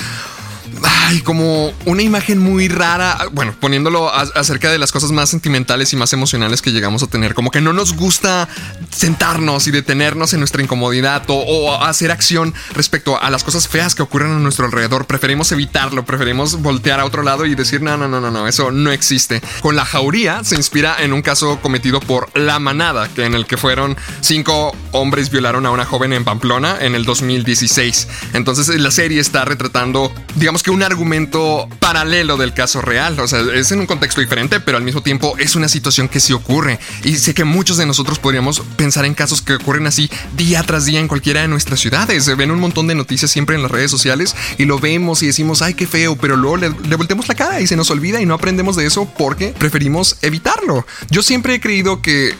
ay, 0.85 1.21
como 1.21 1.73
una 1.87 2.03
imagen 2.03 2.38
muy 2.38 2.69
rara, 2.69 3.19
bueno, 3.32 3.55
poniéndolo 3.59 4.12
acerca 4.12 4.71
de 4.71 4.79
las 4.79 4.93
cosas 4.93 5.11
más 5.12 5.31
sentimentales 5.31 5.93
y 5.93 5.97
más 5.97 6.12
emocionales 6.12 6.62
que 6.62 6.71
llegamos 6.71 7.03
a 7.03 7.06
tener, 7.06 7.35
como 7.35 7.50
que 7.50 7.61
no 7.61 7.73
nos 7.73 7.94
gusta 7.94 8.49
sentarnos 8.91 9.67
y 9.67 9.71
detenernos 9.71 10.32
en 10.32 10.41
nuestra 10.41 10.62
incomodidad 10.62 11.25
o, 11.29 11.75
hacer 11.81 12.11
acción 12.11 12.55
respecto 12.75 13.21
a 13.21 13.31
las 13.31 13.44
cosas 13.44 13.69
feas 13.69 13.94
que 13.94 14.03
ocurren 14.03 14.32
a 14.32 14.38
nuestro 14.38 14.67
alrededor, 14.67 15.06
preferimos 15.06 15.53
evitarlo, 15.53 16.05
preferimos 16.05 16.61
voltear 16.61 17.00
a 17.00 17.05
otro 17.05 17.23
lado 17.23 17.47
y 17.47 17.55
decir, 17.55 17.82
no, 17.82 17.97
no, 17.97 18.09
no, 18.09 18.21
no, 18.21 18.31
no, 18.31 18.47
eso 18.47 18.71
no 18.71 18.93
existe. 18.93 19.41
Con 19.61 19.77
la 19.77 19.85
jauría 19.85 20.44
se 20.44 20.56
inspira 20.56 20.97
en 21.00 21.12
un 21.12 21.23
caso 21.23 21.59
cometido 21.61 22.00
por 22.00 22.29
La 22.38 22.59
Manada, 22.59 23.09
que 23.09 23.25
en 23.25 23.35
el 23.35 23.47
que 23.47 23.56
fueron 23.56 23.97
cinco 24.21 24.75
hombres 24.93 25.31
violaron 25.31 25.67
a 25.67 25.71
una 25.71 25.85
joven 25.85 26.12
en 26.12 26.25
Pamplona 26.25 26.79
en 26.81 26.94
el 26.94 27.05
2016. 27.05 28.09
Entonces 28.35 28.69
la 28.69 28.91
serie 28.91 29.21
está 29.21 29.44
retratando, 29.44 30.12
digamos 30.37 30.62
que 30.62 30.69
un 30.70 30.82
argumento 30.82 31.69
paralelo 31.78 32.37
del 32.37 32.55
caso 32.55 32.81
real. 32.81 33.19
O 33.20 33.26
sea, 33.26 33.40
es 33.55 33.72
en 33.72 33.81
un 33.81 33.87
contexto 33.87 34.20
diferente, 34.20 34.61
pero 34.61 34.78
al 34.78 34.84
mismo 34.84 35.02
tiempo 35.02 35.34
es 35.38 35.56
una 35.56 35.69
situación 35.69 36.08
que 36.08 36.20
sí 36.20 36.32
ocurre. 36.32 36.78
Y 37.05 37.17
sé 37.17 37.34
que 37.34 37.44
muchos 37.44 37.76
de 37.76 37.87
nosotros 37.87 38.19
podríamos 38.19 38.61
pensar 38.76 39.05
en 39.05 39.14
casos 39.14 39.43
que 39.43 39.55
ocurren 39.55 39.87
así 39.87 40.11
día 40.37 40.62
tras 40.62 40.84
día 40.84 41.00
en 41.00 41.08
cualquiera 41.08 41.43
de 41.43 41.49
nuestras 41.49 41.81
ciudades. 41.81 42.25
Se 42.25 42.34
ven 42.34 42.50
un 42.50 42.61
montón 42.61 42.87
de 42.87 42.94
noticias 42.94 43.31
siempre 43.31 43.56
en 43.56 43.62
las 43.62 43.70
redes 43.70 43.90
sociales 43.90 44.34
y 44.58 44.64
lo 44.64 44.78
vemos 44.78 45.22
y 45.22 45.26
decimos, 45.26 45.62
ay, 45.62 45.75
qué 45.75 45.87
feo, 45.87 46.17
pero 46.17 46.37
luego 46.37 46.56
le, 46.56 46.70
le 46.88 46.96
voltemos 46.96 47.28
la 47.28 47.34
cara 47.34 47.61
y 47.61 47.67
se 47.67 47.76
nos 47.76 47.90
olvida 47.90 48.20
y 48.20 48.26
no 48.26 48.34
aprendemos 48.34 48.76
de 48.76 48.87
eso 48.87 49.08
porque 49.19 49.49
preferimos 49.49 50.17
evitarlo. 50.22 50.87
Yo 51.11 51.22
siempre 51.22 51.55
he 51.55 51.61
creído 51.61 52.02
que 52.02 52.34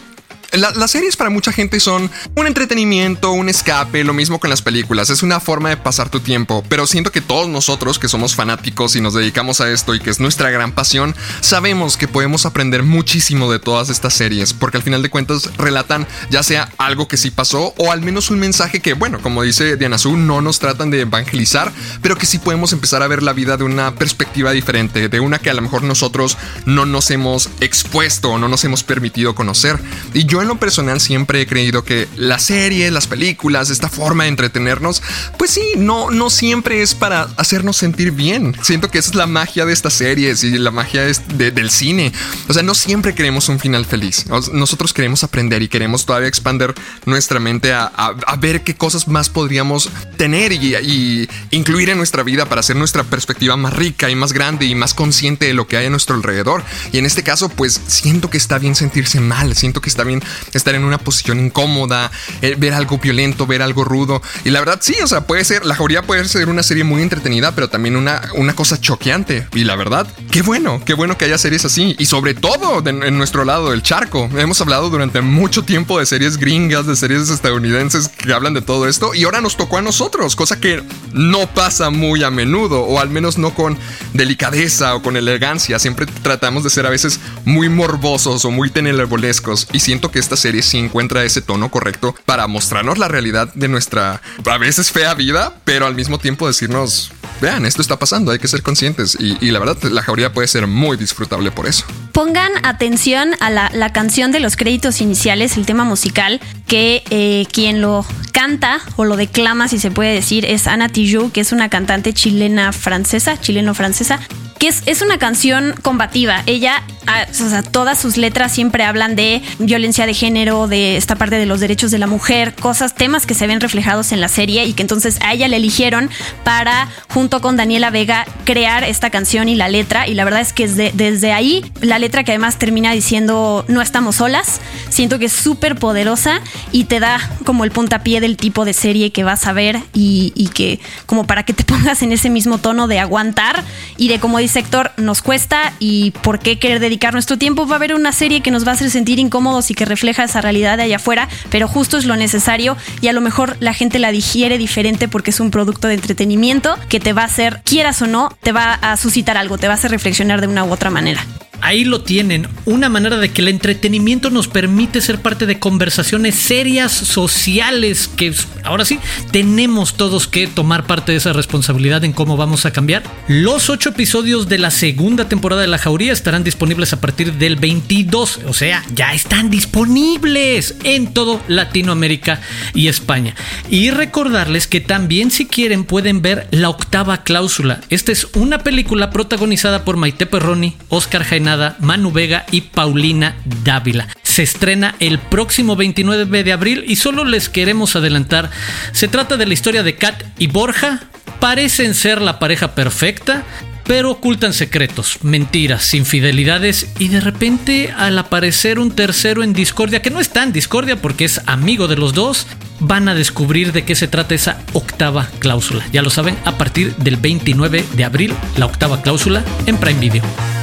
las 0.51 0.91
series 0.91 1.15
para 1.15 1.29
mucha 1.29 1.53
gente 1.53 1.79
son 1.79 2.11
un 2.35 2.47
entretenimiento, 2.47 3.31
un 3.31 3.47
escape, 3.47 4.03
lo 4.03 4.13
mismo 4.13 4.39
con 4.39 4.49
las 4.49 4.61
películas, 4.61 5.09
es 5.09 5.23
una 5.23 5.39
forma 5.39 5.69
de 5.69 5.77
pasar 5.77 6.09
tu 6.09 6.19
tiempo, 6.19 6.63
pero 6.67 6.87
siento 6.87 7.11
que 7.11 7.21
todos 7.21 7.47
nosotros 7.47 7.99
que 7.99 8.09
somos 8.09 8.35
fanáticos 8.35 8.95
y 8.95 9.01
nos 9.01 9.13
dedicamos 9.13 9.61
a 9.61 9.71
esto 9.71 9.95
y 9.95 9.99
que 9.99 10.09
es 10.09 10.19
nuestra 10.19 10.49
gran 10.49 10.73
pasión, 10.73 11.15
sabemos 11.39 11.95
que 11.95 12.09
podemos 12.09 12.45
aprender 12.45 12.83
muchísimo 12.83 13.51
de 13.51 13.59
todas 13.59 13.89
estas 13.89 14.13
series, 14.13 14.53
porque 14.53 14.77
al 14.77 14.83
final 14.83 15.01
de 15.01 15.09
cuentas 15.09 15.55
relatan 15.57 16.05
ya 16.29 16.43
sea 16.43 16.69
algo 16.77 17.07
que 17.07 17.17
sí 17.17 17.31
pasó 17.31 17.73
o 17.77 17.91
al 17.91 18.01
menos 18.01 18.29
un 18.29 18.39
mensaje 18.39 18.81
que, 18.81 18.93
bueno, 18.93 19.21
como 19.21 19.43
dice 19.43 19.77
Diana 19.77 19.97
Su, 19.97 20.17
no 20.17 20.41
nos 20.41 20.59
tratan 20.59 20.89
de 20.89 21.01
evangelizar, 21.01 21.71
pero 22.01 22.17
que 22.17 22.25
sí 22.25 22.39
podemos 22.39 22.73
empezar 22.73 23.03
a 23.03 23.07
ver 23.07 23.23
la 23.23 23.33
vida 23.33 23.55
de 23.55 23.63
una 23.63 23.95
perspectiva 23.95 24.51
diferente, 24.51 25.07
de 25.07 25.19
una 25.19 25.39
que 25.39 25.49
a 25.49 25.53
lo 25.53 25.61
mejor 25.61 25.83
nosotros 25.83 26.37
no 26.65 26.85
nos 26.85 27.09
hemos 27.11 27.49
expuesto 27.61 28.31
o 28.31 28.37
no 28.37 28.49
nos 28.49 28.65
hemos 28.65 28.83
permitido 28.83 29.33
conocer. 29.33 29.79
Y 30.13 30.25
yo 30.25 30.40
en 30.41 30.47
lo 30.47 30.59
personal 30.59 30.99
siempre 30.99 31.41
he 31.41 31.47
creído 31.47 31.83
que 31.83 32.07
las 32.15 32.43
series, 32.43 32.91
las 32.91 33.07
películas, 33.07 33.69
esta 33.69 33.89
forma 33.89 34.23
de 34.23 34.29
entretenernos, 34.29 35.01
pues 35.37 35.51
sí, 35.51 35.73
no, 35.77 36.11
no 36.11 36.29
siempre 36.29 36.81
es 36.81 36.95
para 36.95 37.27
hacernos 37.37 37.77
sentir 37.77 38.11
bien. 38.11 38.55
Siento 38.61 38.89
que 38.89 38.99
esa 38.99 39.09
es 39.09 39.15
la 39.15 39.27
magia 39.27 39.65
de 39.65 39.73
estas 39.73 39.93
series 39.93 40.43
y 40.43 40.57
la 40.57 40.71
magia 40.71 41.03
del 41.03 41.69
cine. 41.69 42.11
O 42.47 42.53
sea, 42.53 42.63
no 42.63 42.75
siempre 42.75 43.15
queremos 43.15 43.49
un 43.49 43.59
final 43.59 43.85
feliz. 43.85 44.25
Nosotros 44.53 44.93
queremos 44.93 45.23
aprender 45.23 45.61
y 45.61 45.67
queremos 45.67 46.05
todavía 46.05 46.27
expander 46.27 46.73
nuestra 47.05 47.39
mente 47.39 47.73
a, 47.73 47.91
ver 48.39 48.63
qué 48.63 48.75
cosas 48.75 49.07
más 49.07 49.29
podríamos 49.29 49.89
tener 50.17 50.51
y, 50.51 50.75
y 50.75 51.29
incluir 51.51 51.91
en 51.91 51.97
nuestra 51.97 52.23
vida 52.23 52.47
para 52.47 52.61
hacer 52.61 52.75
nuestra 52.75 53.03
perspectiva 53.03 53.55
más 53.55 53.73
rica 53.73 54.09
y 54.09 54.15
más 54.15 54.33
grande 54.33 54.65
y 54.65 54.73
más 54.73 54.95
consciente 54.95 55.45
de 55.45 55.53
lo 55.53 55.67
que 55.67 55.77
hay 55.77 55.85
a 55.85 55.89
nuestro 55.89 56.15
alrededor. 56.15 56.63
Y 56.91 56.97
en 56.97 57.05
este 57.05 57.23
caso, 57.23 57.49
pues 57.49 57.79
siento 57.87 58.29
que 58.29 58.37
está 58.37 58.57
bien 58.57 58.75
sentirse 58.75 59.19
mal, 59.19 59.55
siento 59.55 59.81
que 59.81 59.89
está 59.89 60.03
bien 60.03 60.23
estar 60.53 60.75
en 60.75 60.83
una 60.83 60.97
posición 60.97 61.39
incómoda, 61.39 62.11
eh, 62.41 62.55
ver 62.57 62.73
algo 62.73 62.97
violento, 62.97 63.47
ver 63.47 63.61
algo 63.61 63.83
rudo. 63.83 64.21
Y 64.43 64.49
la 64.49 64.59
verdad, 64.59 64.79
sí, 64.81 64.95
o 65.03 65.07
sea, 65.07 65.21
puede 65.21 65.43
ser, 65.45 65.65
la 65.65 65.75
jauría 65.75 66.01
puede 66.01 66.25
ser 66.25 66.49
una 66.49 66.63
serie 66.63 66.83
muy 66.83 67.01
entretenida, 67.01 67.53
pero 67.53 67.69
también 67.69 67.95
una, 67.95 68.21
una 68.35 68.53
cosa 68.53 68.79
choqueante. 68.79 69.47
Y 69.53 69.63
la 69.63 69.75
verdad, 69.75 70.07
qué 70.31 70.41
bueno, 70.41 70.81
qué 70.85 70.93
bueno 70.93 71.17
que 71.17 71.25
haya 71.25 71.37
series 71.37 71.65
así. 71.65 71.95
Y 71.99 72.05
sobre 72.05 72.33
todo 72.33 72.81
en 72.85 73.17
nuestro 73.17 73.45
lado 73.45 73.71
del 73.71 73.83
charco. 73.83 74.29
Hemos 74.37 74.61
hablado 74.61 74.89
durante 74.89 75.21
mucho 75.21 75.63
tiempo 75.63 75.99
de 75.99 76.05
series 76.05 76.37
gringas, 76.37 76.85
de 76.85 76.95
series 76.95 77.29
estadounidenses 77.29 78.07
que 78.07 78.33
hablan 78.33 78.53
de 78.53 78.61
todo 78.61 78.87
esto. 78.87 79.13
Y 79.13 79.23
ahora 79.23 79.41
nos 79.41 79.57
tocó 79.57 79.77
a 79.77 79.81
nosotros, 79.81 80.35
cosa 80.35 80.59
que 80.59 80.83
no 81.13 81.47
pasa 81.47 81.89
muy 81.89 82.23
a 82.23 82.31
menudo, 82.31 82.81
o 82.81 82.99
al 82.99 83.09
menos 83.09 83.37
no 83.37 83.53
con 83.53 83.77
delicadeza 84.13 84.95
o 84.95 85.01
con 85.01 85.17
elegancia. 85.17 85.79
Siempre 85.79 86.05
tratamos 86.05 86.63
de 86.63 86.69
ser 86.69 86.85
a 86.85 86.89
veces 86.89 87.19
muy 87.45 87.69
morbosos 87.69 88.45
o 88.45 88.51
muy 88.51 88.69
tenebrescos. 88.69 89.67
Y 89.73 89.79
siento 89.79 90.11
que 90.11 90.19
esta 90.21 90.37
serie 90.37 90.61
sí 90.61 90.77
encuentra 90.77 91.23
ese 91.25 91.41
tono 91.41 91.69
correcto 91.69 92.15
para 92.25 92.47
mostrarnos 92.47 92.97
la 92.97 93.09
realidad 93.09 93.53
de 93.53 93.67
nuestra 93.67 94.21
a 94.49 94.57
veces 94.57 94.91
fea 94.91 95.13
vida, 95.13 95.53
pero 95.65 95.87
al 95.87 95.95
mismo 95.95 96.19
tiempo 96.19 96.47
decirnos, 96.47 97.11
vean, 97.41 97.65
esto 97.65 97.81
está 97.81 97.97
pasando, 97.97 98.31
hay 98.31 98.39
que 98.39 98.47
ser 98.47 98.61
conscientes. 98.61 99.17
Y, 99.19 99.51
la 99.51 99.59
verdad, 99.59 99.81
la 99.83 100.01
jauría 100.01 100.33
puede 100.33 100.47
ser 100.47 100.67
muy 100.67 100.97
disfrutable 100.97 101.51
por 101.51 101.67
eso. 101.67 101.85
Pongan 102.13 102.51
atención 102.63 103.31
a 103.39 103.49
la, 103.49 103.93
canción 103.93 104.31
de 104.31 104.39
los 104.39 104.55
créditos 104.55 105.01
iniciales, 105.01 105.57
el 105.57 105.65
tema 105.65 105.83
musical, 105.83 106.39
que 106.67 107.03
eh, 107.09 107.45
quien 107.51 107.81
lo 107.81 108.05
canta 108.31 108.79
o 108.95 109.05
lo 109.05 109.17
declama, 109.17 109.67
si 109.67 109.79
se 109.79 109.91
puede 109.91 110.13
decir, 110.13 110.45
es 110.45 110.67
Ana 110.67 110.87
Tijoux, 110.87 111.31
que 111.31 111.41
es 111.41 111.51
una 111.51 111.69
cantante 111.69 112.13
chilena 112.13 112.71
francesa, 112.71 113.39
chileno-francesa, 113.39 114.19
que 114.59 114.67
es, 114.67 114.83
es 114.85 115.01
una 115.01 115.17
canción 115.17 115.73
combativa. 115.81 116.43
Ella 116.45 116.83
o 117.07 117.49
sea, 117.49 117.63
todas 117.63 117.99
sus 117.99 118.17
letras 118.17 118.51
siempre 118.51 118.83
hablan 118.83 119.15
de 119.15 119.41
violencia 119.59 120.05
de 120.05 120.13
género, 120.13 120.67
de 120.67 120.97
esta 120.97 121.15
parte 121.15 121.37
de 121.37 121.45
los 121.45 121.59
derechos 121.59 121.91
de 121.91 121.97
la 121.97 122.07
mujer, 122.07 122.53
cosas, 122.53 122.95
temas 122.95 123.25
que 123.25 123.33
se 123.33 123.47
ven 123.47 123.59
reflejados 123.59 124.11
en 124.11 124.21
la 124.21 124.27
serie 124.27 124.65
y 124.65 124.73
que 124.73 124.83
entonces 124.83 125.17
a 125.21 125.33
ella 125.33 125.47
le 125.47 125.57
eligieron 125.57 126.09
para, 126.43 126.89
junto 127.09 127.41
con 127.41 127.57
Daniela 127.57 127.89
Vega, 127.89 128.25
crear 128.45 128.83
esta 128.83 129.09
canción 129.09 129.49
y 129.49 129.55
la 129.55 129.67
letra. 129.67 130.07
Y 130.07 130.13
la 130.13 130.23
verdad 130.23 130.41
es 130.41 130.53
que 130.53 130.67
desde, 130.67 130.91
desde 130.93 131.31
ahí, 131.31 131.65
la 131.81 131.99
letra 131.99 132.23
que 132.23 132.31
además 132.31 132.57
termina 132.57 132.91
diciendo 132.91 133.65
no 133.67 133.81
estamos 133.81 134.17
solas, 134.17 134.61
siento 134.89 135.19
que 135.19 135.25
es 135.25 135.33
súper 135.33 135.75
poderosa 135.75 136.41
y 136.71 136.85
te 136.85 136.99
da 136.99 137.19
como 137.45 137.63
el 137.63 137.71
puntapié 137.71 138.21
del 138.21 138.37
tipo 138.37 138.65
de 138.65 138.73
serie 138.73 139.11
que 139.11 139.23
vas 139.23 139.47
a 139.47 139.53
ver 139.53 139.79
y, 139.93 140.33
y 140.35 140.47
que 140.49 140.79
como 141.05 141.25
para 141.25 141.43
que 141.43 141.53
te 141.53 141.63
pongas 141.71 142.01
en 142.03 142.11
ese 142.11 142.29
mismo 142.29 142.57
tono 142.59 142.87
de 142.87 142.99
aguantar 142.99 143.63
y 143.97 144.07
de 144.07 144.19
como 144.19 144.37
dice 144.37 144.59
Héctor, 144.59 144.91
nos 144.97 145.21
cuesta 145.21 145.73
y 145.79 146.11
por 146.11 146.39
qué 146.39 146.59
querer 146.59 146.79
dedicar 146.91 147.13
nuestro 147.13 147.37
tiempo. 147.37 147.65
Va 147.65 147.75
a 147.75 147.75
haber 147.77 147.95
una 147.95 148.11
serie 148.11 148.41
que 148.41 148.51
nos 148.51 148.65
va 148.65 148.71
a 148.71 148.73
hacer 148.73 148.91
sentir 148.91 149.17
incómodos 149.17 149.71
y 149.71 149.75
que 149.75 149.85
refleja 149.85 150.25
esa 150.25 150.41
realidad 150.41 150.75
de 150.75 150.83
allá 150.83 150.97
afuera, 150.97 151.29
pero 151.49 151.69
justo 151.69 151.97
es 151.97 152.03
lo 152.03 152.17
necesario 152.17 152.75
y 152.99 153.07
a 153.07 153.13
lo 153.13 153.21
mejor 153.21 153.55
la 153.61 153.73
gente 153.73 153.97
la 153.97 154.11
digiere 154.11 154.57
diferente 154.57 155.07
porque 155.07 155.29
es 155.29 155.39
un 155.39 155.51
producto 155.51 155.87
de 155.87 155.93
entretenimiento 155.93 156.77
que 156.89 156.99
te 156.99 157.13
va 157.13 157.21
a 157.21 157.25
hacer, 157.25 157.61
quieras 157.63 158.01
o 158.01 158.07
no, 158.07 158.35
te 158.43 158.51
va 158.51 158.73
a 158.73 158.97
suscitar 158.97 159.37
algo, 159.37 159.57
te 159.57 159.67
va 159.67 159.73
a 159.73 159.77
hacer 159.77 159.89
reflexionar 159.89 160.41
de 160.41 160.47
una 160.47 160.65
u 160.65 160.71
otra 160.73 160.89
manera 160.89 161.25
ahí 161.61 161.85
lo 161.85 162.01
tienen, 162.01 162.47
una 162.65 162.89
manera 162.89 163.17
de 163.17 163.29
que 163.29 163.41
el 163.41 163.47
entretenimiento 163.47 164.29
nos 164.29 164.47
permite 164.47 165.01
ser 165.01 165.21
parte 165.21 165.45
de 165.45 165.59
conversaciones 165.59 166.35
serias, 166.35 166.91
sociales, 166.91 168.09
que 168.15 168.33
ahora 168.63 168.85
sí, 168.85 168.99
tenemos 169.31 169.95
todos 169.95 170.27
que 170.27 170.47
tomar 170.47 170.85
parte 170.85 171.11
de 171.11 171.19
esa 171.19 171.33
responsabilidad 171.33 172.03
en 172.03 172.13
cómo 172.13 172.37
vamos 172.37 172.65
a 172.65 172.71
cambiar. 172.71 173.03
Los 173.27 173.69
ocho 173.69 173.89
episodios 173.89 174.49
de 174.49 174.57
la 174.57 174.71
segunda 174.71 175.29
temporada 175.29 175.61
de 175.61 175.67
La 175.67 175.77
Jauría 175.77 176.13
estarán 176.13 176.43
disponibles 176.43 176.93
a 176.93 177.01
partir 177.01 177.33
del 177.33 177.55
22, 177.55 178.41
o 178.47 178.53
sea, 178.53 178.83
ya 178.93 179.13
están 179.13 179.49
disponibles 179.49 180.75
en 180.83 181.13
todo 181.13 181.41
Latinoamérica 181.47 182.41
y 182.73 182.87
España. 182.87 183.35
Y 183.69 183.91
recordarles 183.91 184.67
que 184.67 184.81
también 184.81 185.31
si 185.31 185.45
quieren 185.45 185.83
pueden 185.83 186.21
ver 186.21 186.47
La 186.51 186.69
Octava 186.69 187.23
Cláusula. 187.23 187.81
Esta 187.89 188.11
es 188.11 188.27
una 188.33 188.59
película 188.59 189.09
protagonizada 189.11 189.85
por 189.85 189.97
Maite 189.97 190.25
Perroni, 190.25 190.75
Oscar 190.89 191.23
Jaina 191.23 191.50
Manu 191.79 192.11
Vega 192.11 192.45
y 192.51 192.61
Paulina 192.61 193.35
Dávila. 193.63 194.07
Se 194.23 194.43
estrena 194.43 194.95
el 194.99 195.19
próximo 195.19 195.75
29 195.75 196.43
de 196.43 196.53
abril 196.53 196.85
y 196.87 196.95
solo 196.95 197.25
les 197.25 197.49
queremos 197.49 197.95
adelantar, 197.95 198.49
se 198.91 199.07
trata 199.07 199.37
de 199.37 199.45
la 199.45 199.53
historia 199.53 199.83
de 199.83 199.95
Kat 199.95 200.23
y 200.37 200.47
Borja, 200.47 201.03
parecen 201.39 201.93
ser 201.93 202.21
la 202.21 202.39
pareja 202.39 202.73
perfecta, 202.75 203.43
pero 203.83 204.11
ocultan 204.11 204.53
secretos, 204.53 205.19
mentiras, 205.23 205.93
infidelidades 205.93 206.87
y 206.97 207.09
de 207.09 207.19
repente 207.19 207.93
al 207.97 208.17
aparecer 208.17 208.79
un 208.79 208.91
tercero 208.91 209.43
en 209.43 209.53
discordia, 209.53 210.01
que 210.01 210.11
no 210.11 210.19
está 210.19 210.43
en 210.43 210.53
discordia 210.53 210.95
porque 210.95 211.25
es 211.25 211.41
amigo 211.47 211.87
de 211.87 211.97
los 211.97 212.13
dos, 212.13 212.47
van 212.79 213.09
a 213.09 213.15
descubrir 213.15 213.73
de 213.73 213.83
qué 213.83 213.95
se 213.95 214.07
trata 214.07 214.35
esa 214.35 214.59
octava 214.73 215.27
cláusula. 215.39 215.85
Ya 215.91 216.01
lo 216.01 216.09
saben, 216.09 216.37
a 216.45 216.57
partir 216.57 216.95
del 216.95 217.17
29 217.17 217.85
de 217.93 218.05
abril, 218.05 218.33
la 218.57 218.65
octava 218.65 219.01
cláusula 219.01 219.43
en 219.65 219.77
Prime 219.77 219.99
Video 219.99 220.60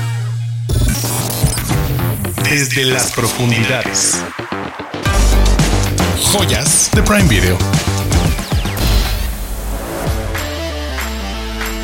desde 2.51 2.87
las 2.87 3.13
profundidades. 3.13 4.23
Joyas 6.33 6.91
de 6.95 7.03
Prime 7.03 7.29
Video. 7.29 7.59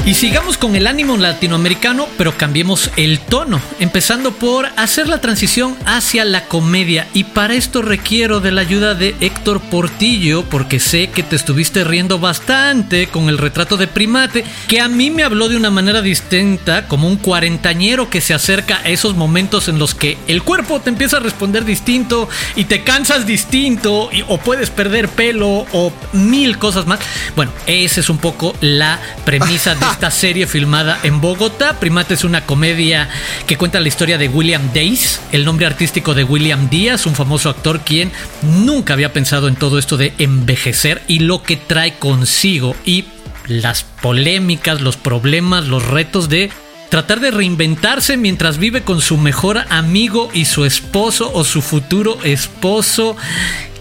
Y 0.07 0.13
sigamos 0.13 0.59
con 0.59 0.77
el 0.77 0.87
ánimo 0.87 1.17
latinoamericano, 1.17 2.07
pero 2.19 2.37
cambiemos 2.37 2.91
el 2.99 3.21
tono, 3.21 3.59
empezando 3.81 4.33
por 4.33 4.67
hacer 4.77 5.09
la 5.09 5.23
transición 5.23 5.75
hacia 5.87 6.27
la 6.27 6.45
comedia. 6.45 7.09
Y 7.15 7.25
para 7.25 7.55
esto 7.55 7.81
requiero 7.81 8.41
de 8.41 8.53
la 8.53 8.61
ayuda 8.61 8.95
de 8.95 9.17
Héctor 9.21 9.63
Portillo, 9.63 10.45
porque 10.45 10.79
sé 10.79 11.09
que 11.09 11.23
te 11.23 11.37
estuviste 11.37 11.85
riendo 11.85 12.19
bastante 12.19 13.07
con 13.07 13.31
el 13.31 13.39
retrato 13.39 13.79
de 13.79 13.87
primate, 13.87 14.45
que 14.69 14.83
a 14.83 14.89
mí 14.89 15.11
me 15.11 15.25
habló 15.25 15.49
de 15.49 15.57
una 15.57 15.71
manera 15.71 16.03
distinta, 16.03 16.87
como 16.87 17.09
un 17.09 17.17
cuarentañero 17.17 18.11
que 18.11 18.21
se 18.21 18.35
acerca 18.35 18.81
a 18.85 18.91
esos 18.91 19.17
momentos 19.17 19.69
en 19.69 19.79
los 19.79 19.95
que 19.95 20.19
el 20.29 20.43
cuerpo 20.43 20.83
te 20.83 20.91
empieza 20.91 21.17
a 21.17 21.21
responder 21.21 21.65
distinto 21.65 22.29
y 22.57 22.65
te 22.65 22.85
cansas 22.85 23.25
distinto, 23.25 24.11
o 24.29 24.39
puedes 24.39 24.69
perder 24.69 25.09
pelo, 25.09 25.67
o 25.73 25.95
mil 26.13 26.59
cosas 26.59 26.87
más. 26.87 27.01
Bueno, 27.35 27.53
esa 27.67 28.01
es 28.01 28.11
un 28.11 28.19
poco 28.19 28.55
la 28.61 29.01
premisa 29.25 29.75
de 29.75 29.94
esta 29.95 30.11
serie 30.11 30.49
filmada 30.49 30.99
en 31.05 31.21
Bogotá. 31.21 31.79
Primate 31.79 32.15
es 32.15 32.25
una 32.25 32.45
comedia 32.45 33.09
que 33.47 33.57
cuenta 33.57 33.79
la 33.79 33.87
historia 33.87 34.19
de 34.19 34.27
William 34.27 34.73
Days, 34.75 35.21
el 35.31 35.45
nombre 35.45 35.67
artístico 35.67 36.15
de 36.15 36.25
William 36.25 36.69
Díaz, 36.69 37.07
un 37.07 37.15
famoso 37.15 37.49
actor 37.49 37.83
quien 37.83 38.11
nunca 38.43 38.95
había 38.95 39.13
pensado 39.13 39.47
en 39.47 39.55
todo 39.55 39.79
esto 39.79 39.97
de 39.97 40.13
envejecer 40.19 41.01
y 41.07 41.21
lo 41.21 41.45
que 41.45 41.57
trae 41.57 41.95
consigo 41.95 42.75
y 42.85 43.05
las 43.47 43.85
polémicas, 43.85 44.81
los 44.81 44.97
problemas, 44.97 45.69
los 45.69 45.87
retos 45.87 46.29
de 46.29 46.51
tratar 46.89 47.21
de 47.21 47.31
reinventarse 47.31 48.17
mientras 48.17 48.59
vive 48.59 48.83
con 48.83 49.01
su 49.01 49.17
mejor 49.17 49.59
amigo 49.71 50.29
y 50.35 50.47
su 50.47 50.65
esposo 50.65 51.31
o 51.33 51.45
su 51.45 51.63
futuro 51.63 52.19
esposo. 52.25 53.17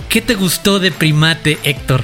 ¿Qué 0.10 0.22
te 0.22 0.36
gustó 0.36 0.79
de 0.79 0.91
Primate, 0.91 1.58
Héctor? 1.63 2.03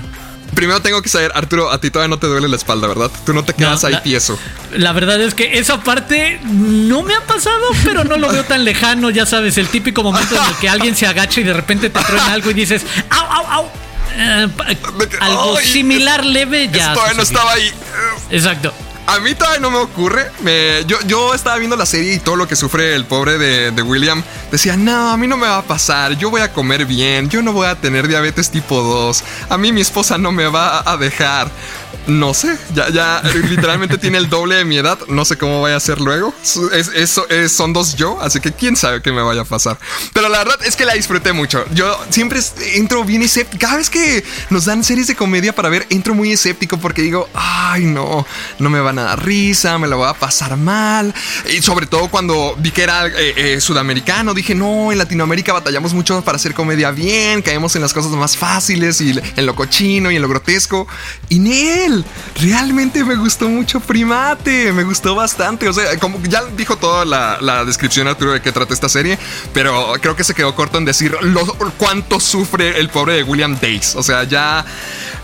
Primero 0.53 0.81
tengo 0.81 1.01
que 1.01 1.09
saber, 1.09 1.31
Arturo, 1.35 1.71
a 1.71 1.79
ti 1.79 1.89
todavía 1.89 2.09
no 2.09 2.19
te 2.19 2.27
duele 2.27 2.47
la 2.47 2.55
espalda, 2.55 2.87
¿verdad? 2.87 3.11
Tú 3.25 3.33
no 3.33 3.43
te 3.43 3.53
quedas 3.53 3.83
ahí 3.83 3.97
tieso. 4.03 4.37
La 4.75 4.91
verdad 4.91 5.21
es 5.21 5.33
que 5.33 5.59
esa 5.59 5.81
parte 5.81 6.39
no 6.43 7.03
me 7.03 7.15
ha 7.15 7.21
pasado, 7.21 7.65
pero 7.83 8.03
no 8.03 8.17
lo 8.17 8.29
veo 8.29 8.43
tan 8.43 8.65
lejano, 8.65 9.09
ya 9.09 9.25
sabes, 9.25 9.57
el 9.57 9.67
típico 9.67 10.03
momento 10.03 10.35
en 10.35 10.43
el 10.43 10.55
que 10.55 10.69
alguien 10.69 10.95
se 10.95 11.07
agacha 11.07 11.41
y 11.41 11.43
de 11.43 11.53
repente 11.53 11.89
te 11.89 11.99
truena 11.99 12.33
algo 12.33 12.51
y 12.51 12.53
dices, 12.53 12.83
¡au, 13.09 13.25
au, 13.25 13.45
au! 13.47 13.69
Eh, 14.17 14.47
algo 15.21 15.57
similar 15.61 16.25
leve 16.25 16.69
ya. 16.69 16.93
Todavía 16.93 17.13
no 17.15 17.23
estaba 17.23 17.53
ahí. 17.53 17.71
Exacto. 18.31 18.73
A 19.09 19.19
mí 19.21 19.33
todavía 19.33 19.59
no 19.59 19.71
me 19.71 19.79
ocurre. 19.79 20.29
yo, 21.07 21.33
estaba 21.33 21.57
viendo 21.57 21.75
la 21.75 21.87
serie 21.87 22.13
y 22.13 22.19
todo 22.19 22.35
lo 22.35 22.47
que 22.47 22.55
sufre 22.55 22.93
el 22.93 23.05
pobre 23.05 23.39
de, 23.39 23.71
de, 23.71 23.81
William. 23.81 24.21
Decía, 24.51 24.77
no, 24.77 25.09
a 25.09 25.17
mí 25.17 25.25
no 25.25 25.35
me 25.35 25.47
va 25.47 25.57
a 25.57 25.63
pasar. 25.63 26.15
Yo 26.15 26.29
voy 26.29 26.41
a 26.41 26.53
comer 26.53 26.85
bien. 26.85 27.27
Yo 27.27 27.41
no 27.41 27.51
voy 27.51 27.65
a 27.65 27.73
tener 27.73 28.07
diabetes 28.07 28.51
tipo 28.51 28.83
2. 28.83 29.23
A 29.49 29.57
mí 29.57 29.71
mi 29.71 29.81
esposa 29.81 30.19
no 30.19 30.31
me 30.31 30.45
va 30.45 30.83
a 30.85 30.95
dejar. 30.95 31.49
No 32.07 32.33
sé, 32.33 32.57
ya, 32.73 32.89
ya 32.89 33.21
literalmente 33.49 33.97
tiene 33.97 34.17
el 34.17 34.29
doble 34.29 34.55
de 34.55 34.65
mi 34.65 34.77
edad. 34.77 34.97
No 35.07 35.25
sé 35.25 35.37
cómo 35.37 35.61
vaya 35.61 35.75
a 35.75 35.79
ser 35.79 36.01
luego. 36.01 36.33
Es, 36.71 37.51
son 37.51 37.73
dos 37.73 37.95
yo, 37.95 38.19
así 38.21 38.39
que 38.39 38.51
quién 38.51 38.75
sabe 38.75 39.01
qué 39.01 39.11
me 39.11 39.21
vaya 39.21 39.41
a 39.41 39.45
pasar. 39.45 39.77
Pero 40.13 40.29
la 40.29 40.39
verdad 40.39 40.57
es 40.65 40.75
que 40.75 40.85
la 40.85 40.93
disfruté 40.93 41.33
mucho. 41.33 41.63
Yo 41.73 41.99
siempre 42.09 42.39
entro 42.73 43.03
bien 43.03 43.21
escéptico. 43.21 43.61
Cada 43.61 43.77
vez 43.77 43.89
que 43.89 44.23
nos 44.49 44.65
dan 44.65 44.83
series 44.83 45.07
de 45.07 45.15
comedia 45.15 45.53
para 45.53 45.69
ver, 45.69 45.85
entro 45.89 46.15
muy 46.15 46.31
escéptico 46.31 46.79
porque 46.79 47.01
digo, 47.01 47.29
ay, 47.33 47.85
no, 47.85 48.25
no 48.57 48.69
me 48.69 48.79
van 48.79 48.97
a 48.99 49.03
dar 49.03 49.23
risa, 49.23 49.77
me 49.77 49.87
la 49.87 49.95
voy 49.95 50.07
a 50.07 50.13
pasar 50.13 50.57
mal. 50.57 51.13
Y 51.51 51.61
sobre 51.61 51.85
todo 51.85 52.09
cuando 52.09 52.55
vi 52.57 52.71
que 52.71 52.83
era 52.83 53.07
eh, 53.07 53.33
eh, 53.35 53.61
sudamericano, 53.61 54.33
dije, 54.33 54.55
no, 54.55 54.91
en 54.91 54.97
Latinoamérica 54.97 55.53
batallamos 55.53 55.93
mucho 55.93 56.23
para 56.23 56.37
hacer 56.37 56.53
comedia 56.53 56.91
bien, 56.91 57.41
caemos 57.41 57.75
en 57.75 57.81
las 57.81 57.93
cosas 57.93 58.11
más 58.11 58.35
fáciles 58.35 58.99
y 59.01 59.19
en 59.35 59.45
lo 59.45 59.55
cochino 59.55 60.11
y 60.11 60.15
en 60.15 60.21
lo 60.21 60.27
grotesco. 60.27 60.87
Y 61.29 61.39
Realmente 62.35 63.03
me 63.03 63.15
gustó 63.15 63.49
mucho 63.49 63.79
Primate. 63.79 64.71
Me 64.73 64.83
gustó 64.83 65.15
bastante. 65.15 65.67
O 65.67 65.73
sea, 65.73 65.97
como 65.99 66.21
ya 66.23 66.43
dijo 66.57 66.75
toda 66.77 67.05
la, 67.05 67.65
descripción, 67.65 68.07
Arturo, 68.07 68.33
de 68.33 68.41
qué 68.41 68.51
trata 68.51 68.73
esta 68.73 68.89
serie. 68.89 69.17
Pero 69.53 69.93
creo 70.01 70.15
que 70.15 70.23
se 70.23 70.33
quedó 70.33 70.55
corto 70.55 70.77
en 70.77 70.85
decir 70.85 71.15
lo, 71.21 71.45
cuánto 71.77 72.19
sufre 72.19 72.79
el 72.79 72.89
pobre 72.89 73.15
de 73.15 73.23
William 73.23 73.57
Days. 73.59 73.95
O 73.95 74.03
sea, 74.03 74.23
ya 74.23 74.65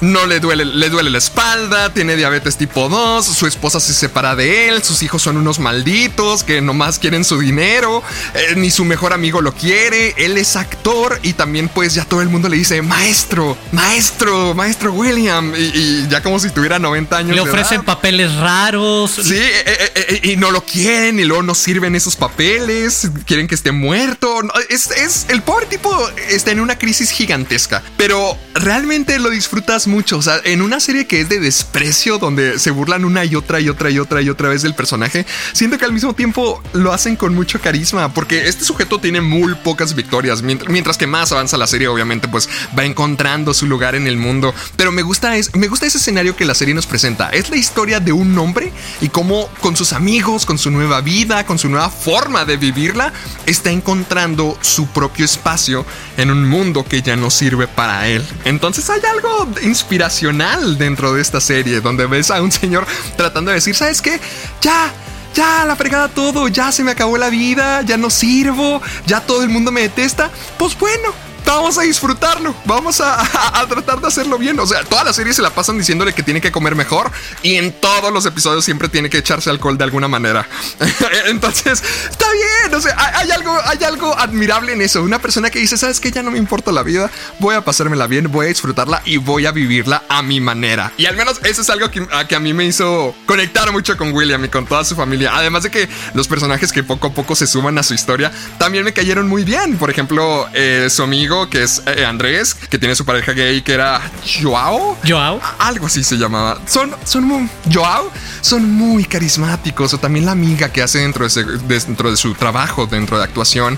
no 0.02 0.26
le 0.26 0.40
duele, 0.40 0.66
le 0.66 0.90
duele 0.90 1.10
la 1.10 1.18
espalda, 1.18 1.94
tiene 1.94 2.16
diabetes 2.16 2.58
tipo 2.58 2.90
2, 2.90 3.26
su 3.26 3.48
esposa 3.48 3.80
se 3.80 3.94
separa 3.94 4.36
de 4.36 4.70
él, 4.70 4.84
sus 4.84 5.04
hijos 5.04 5.22
son 5.22 5.38
unos 5.38 5.60
malditos 5.60 6.44
que 6.44 6.62
nomás 6.62 7.00
quieren 7.00 7.24
su 7.24 7.40
dinero, 7.40 8.04
eh, 8.34 8.56
ni 8.56 8.72
su 8.72 8.86
mejor 8.86 9.14
amigo 9.14 9.42
lo 9.42 9.54
quiere, 9.54 10.14
él 10.18 10.38
es 10.38 10.56
actor 10.56 11.20
y 11.24 11.34
también 11.34 11.70
pues 11.70 11.94
ya 11.94 12.06
todo 12.06 12.22
el 12.22 12.30
mundo 12.30 12.50
le 12.50 12.58
dice, 12.58 12.82
maestro, 12.82 13.58
maestro, 13.72 14.54
maestro 14.54 14.94
William, 14.94 15.54
y, 15.58 16.08
ya 16.08 16.22
como 16.22 16.40
si 16.40 16.50
tuviera 16.50 16.80
90 16.80 17.18
años. 17.18 17.36
Le 17.36 17.42
ofrecen 17.42 17.84
papeles 17.84 18.34
raros. 18.36 19.12
Sí, 19.12 19.36
eh, 19.36 19.92
eh, 19.96 20.20
y 20.24 20.38
no 20.38 20.52
lo 20.52 20.64
quieren 20.64 21.20
y 21.20 21.26
luego 21.26 21.44
no 21.44 21.56
sirven 21.56 21.96
esos 21.96 22.16
papeles, 22.16 23.10
quieren 23.26 23.48
que 23.48 23.56
esté 23.56 23.72
muerto. 23.72 24.42
Es, 24.70 24.92
es, 24.92 25.26
el 25.30 25.42
pobre 25.42 25.66
tipo 25.66 26.10
está 26.30 26.52
en 26.52 26.60
una 26.60 26.78
crisis 26.78 27.12
gigantesca, 27.12 27.84
pero 27.98 28.38
realmente 28.54 29.20
lo 29.20 29.30
disfrutas 29.30 29.88
mucho. 29.96 30.18
O 30.18 30.22
sea, 30.22 30.42
en 30.44 30.62
una 30.62 30.80
serie 30.82 31.08
que 31.08 31.22
es 31.22 31.30
de 31.30 31.40
desprecio, 31.40 32.18
donde 32.18 32.60
se 32.60 32.70
burlan 32.72 33.06
una 33.06 33.24
y 33.24 33.36
otra 33.36 33.62
y 33.62 33.70
otra 33.70 33.90
y 33.90 34.00
otra 34.00 34.22
y 34.22 34.30
otra 34.30 34.50
vez 34.50 34.62
del 34.62 34.76
personaje, 34.76 35.26
siento 35.54 35.78
que 35.78 35.86
al 35.86 35.94
mismo 35.94 36.14
tiempo 36.14 36.62
lo 36.74 36.92
hacen 36.92 37.16
con 37.16 37.34
mucho 37.34 37.62
carisma, 37.62 38.14
porque 38.14 38.48
este 38.48 38.66
sujeto 38.66 39.00
tiene 39.00 39.22
muy 39.22 39.56
pocas 39.56 39.96
victorias, 39.96 40.42
mientras 40.42 40.98
que 40.98 41.08
más 41.08 41.32
avanza 41.32 41.58
la 41.58 41.68
serie, 41.68 41.88
obviamente, 41.88 42.28
pues 42.28 42.50
va 42.78 42.84
encontrando 42.84 43.54
su 43.54 43.68
lugar 43.68 43.96
en 43.96 44.06
el 44.08 44.18
mundo. 44.18 44.54
Pero 44.76 44.92
me 44.92 45.02
gusta, 45.02 45.38
es, 45.38 45.56
me 45.56 45.68
gusta 45.68 45.86
ese 45.86 45.98
escenario 45.98 46.36
que 46.36 46.44
la 46.44 46.56
serie 46.56 46.74
nos 46.74 46.88
presenta. 46.88 47.30
Es 47.30 47.50
la 47.50 47.56
historia 47.56 48.02
de 48.02 48.12
un 48.12 48.38
hombre 48.38 48.74
y 49.00 49.08
cómo 49.08 49.50
con 49.62 49.78
sus 49.78 49.94
amigos, 49.94 50.46
con 50.46 50.58
su 50.58 50.72
nueva 50.72 51.00
vida, 51.00 51.46
con 51.46 51.58
su 51.58 51.70
nueva 51.70 51.90
forma 51.90 52.44
de 52.44 52.58
vivirla, 52.58 53.14
está 53.46 53.72
encontrando 53.72 54.58
su 54.62 54.88
propio 54.88 55.24
espacio 55.24 55.86
en 56.18 56.32
un 56.32 56.48
mundo 56.50 56.84
que 56.84 57.02
ya 57.02 57.16
no 57.16 57.30
sirve 57.30 57.68
para 57.68 58.08
él. 58.08 58.26
Entonces 58.44 58.90
hay 58.90 59.02
algo 59.10 59.48
inspiracional 59.76 60.78
dentro 60.78 61.14
de 61.14 61.22
esta 61.22 61.42
serie, 61.42 61.82
donde 61.82 62.06
ves 62.08 62.32
a 62.32 62.42
un 62.42 62.52
señor 62.52 62.88
tratando 63.18 63.52
de 63.52 63.56
decir, 63.56 63.76
¿sabes 63.76 64.02
qué? 64.02 64.22
Ya, 64.62 64.92
ya, 65.34 65.66
la 65.66 65.76
fregada 65.76 66.08
todo, 66.08 66.48
ya 66.48 66.72
se 66.72 66.84
me 66.84 66.92
acabó 66.92 67.18
la 67.18 67.30
vida, 67.30 67.82
ya 67.82 67.98
no 67.98 68.10
sirvo, 68.10 68.82
ya 69.06 69.20
todo 69.20 69.44
el 69.44 69.50
mundo 69.50 69.72
me 69.72 69.82
detesta. 69.82 70.32
Pues 70.58 70.78
bueno, 70.80 71.14
vamos 71.54 71.78
a 71.78 71.82
disfrutarlo, 71.82 72.56
vamos 72.66 73.02
a, 73.04 73.66
tratar 73.70 74.02
de 74.02 74.08
hacerlo 74.08 74.38
bien. 74.38 74.60
O 74.60 74.66
sea, 74.66 74.84
toda 74.84 75.04
la 75.04 75.14
serie 75.14 75.34
se 75.34 75.42
la 75.42 75.50
pasan 75.50 75.78
diciéndole 75.78 76.14
que 76.14 76.24
tiene 76.24 76.42
que 76.42 76.52
comer 76.52 76.76
mejor 76.76 77.12
y 77.42 77.56
en 77.56 77.72
todos 77.74 78.12
los 78.12 78.26
episodios 78.26 78.66
siempre 78.66 78.90
tiene 78.90 79.10
que 79.10 79.18
echarse 79.18 79.50
alcohol 79.50 79.78
de 79.78 79.84
alguna 79.84 80.08
manera. 80.08 80.48
Entonces, 81.28 81.84
está 82.10 82.26
bien, 82.32 82.76
o 82.76 82.82
sea, 82.82 82.96
hay, 83.18 83.32
algo, 83.32 83.58
hay 83.66 83.84
algo 83.84 84.18
admirable 84.18 84.74
en 84.74 84.82
eso. 84.82 85.02
Una 85.04 85.20
persona 85.20 85.50
que 85.50 85.60
dice, 85.60 85.78
sabes 85.78 86.00
que 86.00 86.12
ya 86.12 86.24
no 86.24 86.32
me 86.32 86.38
importa 86.38 86.72
la 86.72 86.84
vida, 86.84 87.10
voy 87.40 87.56
a 87.56 87.62
pasármela 87.62 88.08
bien, 88.08 88.32
voy 88.32 88.46
a 88.46 88.50
disfrutarla 88.50 89.02
y 89.06 89.18
voy 89.18 89.46
a 89.46 89.52
vivirla 89.52 90.04
a 90.10 90.22
mi 90.22 90.40
manera. 90.40 90.92
Y 90.98 91.06
al 91.06 91.16
menos 91.16 91.40
eso 91.44 91.62
es 91.62 91.70
algo 91.70 91.90
que 91.92 92.06
a, 92.12 92.28
que 92.28 92.36
a 92.36 92.40
mí 92.40 92.54
me 92.54 92.66
hizo 92.66 93.16
conectar 93.26 93.72
mucho 93.72 93.98
con 93.98 94.14
William 94.14 94.44
y 94.46 94.50
con 94.50 94.66
toda 94.66 94.84
su 94.84 94.96
familia. 94.96 95.32
Además 95.36 95.64
de 95.64 95.72
que 95.72 95.90
los 96.14 96.28
personajes 96.28 96.72
que 96.72 96.84
poco 96.84 97.08
a 97.08 97.14
poco 97.14 97.36
se 97.36 97.48
suman 97.48 97.78
a 97.78 97.84
su 97.84 97.94
historia 97.94 98.32
también 98.58 98.84
me 98.84 98.94
cayeron 98.94 99.28
muy 99.28 99.44
bien. 99.44 99.78
Por 99.78 99.90
ejemplo, 99.90 100.48
eh, 100.54 100.88
su 100.90 101.04
amigo 101.04 101.35
que 101.50 101.64
es 101.64 101.82
eh, 101.86 102.06
Andrés, 102.06 102.54
que 102.54 102.80
tiene 102.80 102.96
su 102.96 103.06
pareja 103.06 103.34
gay 103.34 103.62
que 103.62 103.74
era 103.74 104.02
Joao. 104.42 104.98
Joao. 105.06 105.42
Algo 105.60 105.88
así 105.88 106.04
se 106.04 106.16
llamaba. 106.16 106.60
Son, 106.68 106.94
son 107.04 107.26
muy, 107.26 107.50
Joao, 107.72 108.12
son 108.42 108.72
muy 108.72 109.04
carismáticos. 109.06 109.94
O 109.94 109.98
también 109.98 110.26
la 110.26 110.32
amiga 110.32 110.70
que 110.70 110.82
hace 110.82 111.00
dentro 111.00 111.28
de, 111.28 111.44
dentro 111.68 112.10
de 112.10 112.18
su 112.18 112.34
trabajo, 112.34 112.88
dentro 112.88 113.18
de 113.18 113.24
actuación. 113.24 113.78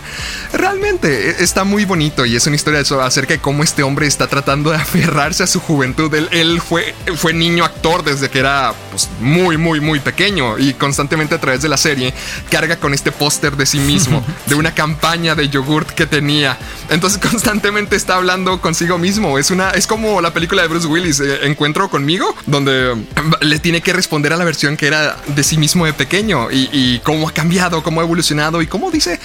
Realmente 0.54 1.30
e, 1.30 1.44
está 1.44 1.64
muy 1.64 1.86
bonito 1.86 2.26
y 2.26 2.36
es 2.36 2.46
una 2.48 2.56
historia 2.56 2.82
acerca 3.02 3.34
de 3.34 3.40
cómo 3.40 3.64
este 3.64 3.84
hombre 3.84 4.08
está 4.08 4.28
tratando 4.28 4.70
de 4.72 4.78
aferrarse 4.88 5.44
a 5.44 5.48
su 5.48 5.60
juventud. 5.60 6.14
Él, 6.14 6.62
fue, 6.62 6.94
fue 7.16 7.34
niño 7.34 7.66
actor 7.66 8.04
desde 8.04 8.30
que 8.30 8.40
era 8.40 8.74
pues, 8.92 9.10
muy, 9.20 9.58
muy, 9.58 9.80
muy 9.80 10.00
pequeño 10.00 10.58
y 10.58 10.74
constantemente 10.74 11.36
a 11.36 11.40
través 11.40 11.62
de 11.62 11.70
la 11.70 11.78
serie 11.78 12.14
carga 12.50 12.78
con 12.78 12.94
este 12.94 13.12
póster 13.12 13.56
de 13.58 13.66
sí 13.66 13.80
mismo, 13.80 14.24
de 14.46 14.56
una 14.56 14.74
campaña 14.74 15.36
de 15.36 15.50
yogurt 15.50 15.90
que 15.90 16.06
tenía. 16.06 16.58
Entonces 16.90 17.20
constantemente 17.48 17.96
está 17.96 18.18
hablando 18.18 18.60
consigo 18.60 18.98
mismo. 18.98 19.40
Es 19.40 19.52
una, 19.52 19.70
es 19.70 19.88
como 19.88 20.20
la 20.20 20.34
película 20.34 20.64
de 20.64 20.68
Bruce 20.68 20.86
Willis, 20.86 21.22
eh, 21.22 21.46
Encuentro 21.46 21.90
conmigo, 21.90 22.36
donde 22.46 22.94
le 23.40 23.60
tiene 23.60 23.80
que 23.80 23.94
responder 23.94 24.34
a 24.34 24.36
la 24.36 24.44
versión 24.44 24.76
que 24.76 24.86
era 24.86 25.16
de 25.28 25.44
sí 25.46 25.58
mismo 25.58 25.86
de 25.86 25.94
pequeño 25.94 26.50
y, 26.52 27.00
cómo 27.06 27.30
ha 27.30 27.32
cambiado, 27.32 27.84
cómo 27.84 28.02
ha 28.02 28.04
evolucionado 28.04 28.62
y 28.62 28.68
cómo 28.68 28.92
dice 28.92 29.22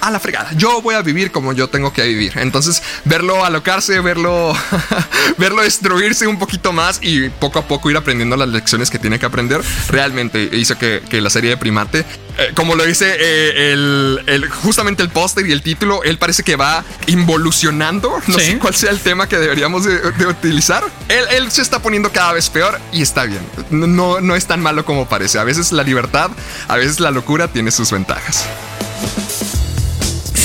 a, 0.00 0.10
la 0.10 0.18
fregada. 0.18 0.52
Yo 0.56 0.80
voy 0.80 0.94
a 0.94 1.02
vivir 1.02 1.30
como 1.32 1.52
yo 1.52 1.68
tengo 1.68 1.92
que 1.92 2.02
vivir. 2.04 2.32
Entonces, 2.36 2.82
verlo 3.04 3.44
alocarse, 3.44 4.00
verlo, 4.00 4.54
verlo 5.36 5.60
destruirse 5.60 6.26
un 6.26 6.38
poquito 6.38 6.72
más 6.72 6.98
y 7.02 7.28
poco 7.28 7.58
a 7.58 7.68
poco 7.68 7.90
ir 7.90 7.98
aprendiendo 7.98 8.36
las 8.36 8.48
lecciones 8.48 8.88
que 8.88 8.98
tiene 8.98 9.18
que 9.18 9.26
aprender, 9.26 9.60
realmente 9.90 10.48
hizo 10.50 10.78
que, 10.78 11.02
la 11.20 11.28
serie 11.28 11.50
de 11.50 11.56
Primate, 11.58 12.06
eh, 12.38 12.52
como 12.54 12.74
lo 12.74 12.84
dice 12.84 13.16
eh, 13.18 13.72
el, 13.72 14.48
justamente 14.62 15.02
el 15.02 15.08
póster 15.08 15.46
y 15.46 15.52
el 15.52 15.62
título, 15.62 16.02
él 16.02 16.18
parece 16.18 16.42
que 16.42 16.56
va 16.56 16.84
involucionando 17.06 18.20
no 18.26 18.38
sé 18.38 18.58
cuál 18.58 18.74
sea 18.74 18.90
el 18.90 19.00
tema 19.00 19.28
que 19.28 19.38
deberíamos 19.38 19.84
de, 19.84 20.26
utilizar. 20.26 20.84
Él, 21.08 21.50
se 21.50 21.62
está 21.62 21.80
poniendo 21.80 22.10
cada 22.12 22.32
vez 22.32 22.50
peor 22.50 22.78
y 22.92 23.02
está 23.02 23.24
bien. 23.24 23.40
No, 23.70 24.20
no 24.20 24.36
es 24.36 24.46
tan 24.46 24.60
malo 24.60 24.84
como 24.84 25.08
parece. 25.08 25.38
A 25.38 25.44
veces 25.44 25.72
la 25.72 25.82
libertad, 25.82 26.30
a 26.68 26.76
veces 26.76 27.00
la 27.00 27.10
locura 27.10 27.48
tiene 27.48 27.70
sus 27.70 27.90
ventajas 27.90 28.46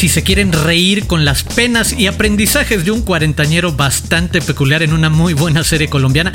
si 0.01 0.09
se 0.09 0.23
quieren 0.23 0.51
reír 0.51 1.05
con 1.05 1.25
las 1.25 1.43
penas 1.43 1.93
y 1.93 2.07
aprendizajes 2.07 2.83
de 2.83 2.89
un 2.89 3.03
cuarentañero 3.03 3.73
bastante 3.73 4.41
peculiar 4.41 4.81
en 4.81 4.93
una 4.93 5.11
muy 5.11 5.35
buena 5.35 5.63
serie 5.63 5.89
colombiana. 5.89 6.31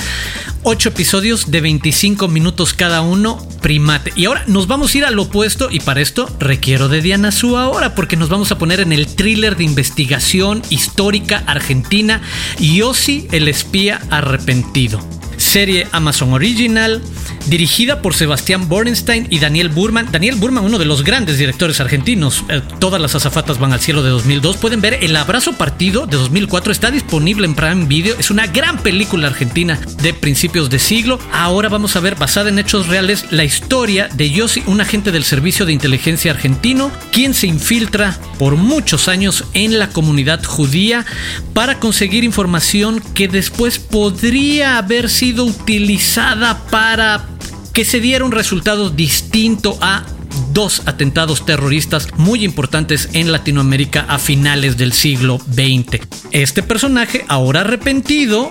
Ocho 0.63 0.91
episodios 0.91 1.51
de 1.51 1.61
25 1.63 2.29
minutos 2.29 2.75
cada 2.75 3.01
uno, 3.01 3.45
primate. 3.63 4.13
Y 4.15 4.27
ahora 4.27 4.45
nos 4.47 4.69
vamos 4.69 4.95
a 4.95 4.99
ir 4.99 5.05
al 5.05 5.19
opuesto 5.19 5.69
y 5.69 5.81
para 5.81 6.01
esto 6.01 6.31
requiero 6.39 6.89
de 6.89 7.03
Diana 7.03 7.33
Su 7.33 7.57
ahora 7.57 7.97
porque 7.97 8.17
nos 8.17 8.29
vamos 8.29 8.53
a 8.53 8.59
poner 8.59 8.79
en 8.79 8.93
el 8.93 9.09
thriller 9.09 9.57
de 9.57 9.65
investigación 9.65 10.63
histórica 10.71 11.43
argentina 11.45 12.23
Yossi 12.61 13.27
el 13.33 13.49
espía 13.49 14.01
arrepentido. 14.11 15.16
Serie 15.57 15.87
Amazon 15.93 16.35
Original, 16.35 17.01
dirigida 17.47 18.03
por 18.03 18.13
Sebastián 18.13 18.69
Borenstein 18.69 19.27
y 19.31 19.39
Daniel 19.39 19.71
Burman. 19.71 20.07
Daniel 20.13 20.35
Burman, 20.35 20.63
uno 20.63 20.77
de 20.77 20.85
los 20.85 21.03
grandes 21.03 21.39
directores 21.39 21.81
argentinos. 21.81 22.45
Eh, 22.51 22.61
todas 22.79 23.01
las 23.01 23.15
azafatas 23.15 23.59
van 23.59 23.73
al 23.73 23.81
cielo 23.81 24.03
de 24.03 24.11
2002. 24.11 24.59
Pueden 24.59 24.83
ver 24.83 24.99
El 25.03 25.17
Abrazo 25.17 25.55
Partido 25.55 26.07
de 26.07 26.19
2004. 26.19 26.73
Está 26.73 26.91
disponible 26.91 27.47
en 27.47 27.55
Prime 27.55 27.87
Video. 27.87 28.17
Es 28.19 28.31
una 28.31 28.47
gran 28.47 28.83
película 28.83 29.29
argentina 29.29 29.81
de 30.03 30.13
principios 30.13 30.69
de 30.69 30.79
siglo. 30.79 31.19
Ahora 31.33 31.71
vamos 31.71 31.97
a 31.97 32.01
ver, 32.01 32.17
basada 32.17 32.51
en 32.51 32.59
hechos 32.59 32.89
reales, 32.89 33.25
la 33.31 33.45
historia 33.45 34.11
de 34.13 34.31
Yossi, 34.31 34.63
un 34.67 34.83
agente 34.83 35.11
del 35.11 35.25
Servicio 35.25 35.65
de 35.65 35.73
Inteligencia 35.73 36.33
argentino, 36.33 36.91
quien 37.13 37.33
se 37.33 37.47
infiltra 37.47 38.19
por 38.39 38.57
muchos 38.57 39.09
años 39.09 39.45
en 39.55 39.79
la 39.79 39.89
comunidad 39.89 40.45
judía 40.45 41.07
para 41.55 41.81
conseguir 41.81 42.25
información 42.25 43.01
que 43.15 43.27
después 43.27 43.79
podría 43.79 44.77
haber 44.77 45.09
sido 45.09 45.46
utilizada 45.47 46.59
para 46.71 47.25
que 47.73 47.85
se 47.85 48.01
diera 48.01 48.25
un 48.25 48.33
resultado 48.33 48.91
distinto 48.91 49.79
a 49.81 50.05
dos 50.53 50.83
atentados 50.87 51.47
terroristas 51.47 52.09
muy 52.17 52.45
importantes 52.45 53.11
en 53.13 53.33
Latinoamérica 53.33 54.07
a 54.09 54.19
finales 54.19 54.77
del 54.77 54.93
siglo 54.93 55.39
XX. 55.39 56.01
Este 56.33 56.63
personaje, 56.63 57.25
ahora 57.29 57.61
arrepentido, 57.61 58.51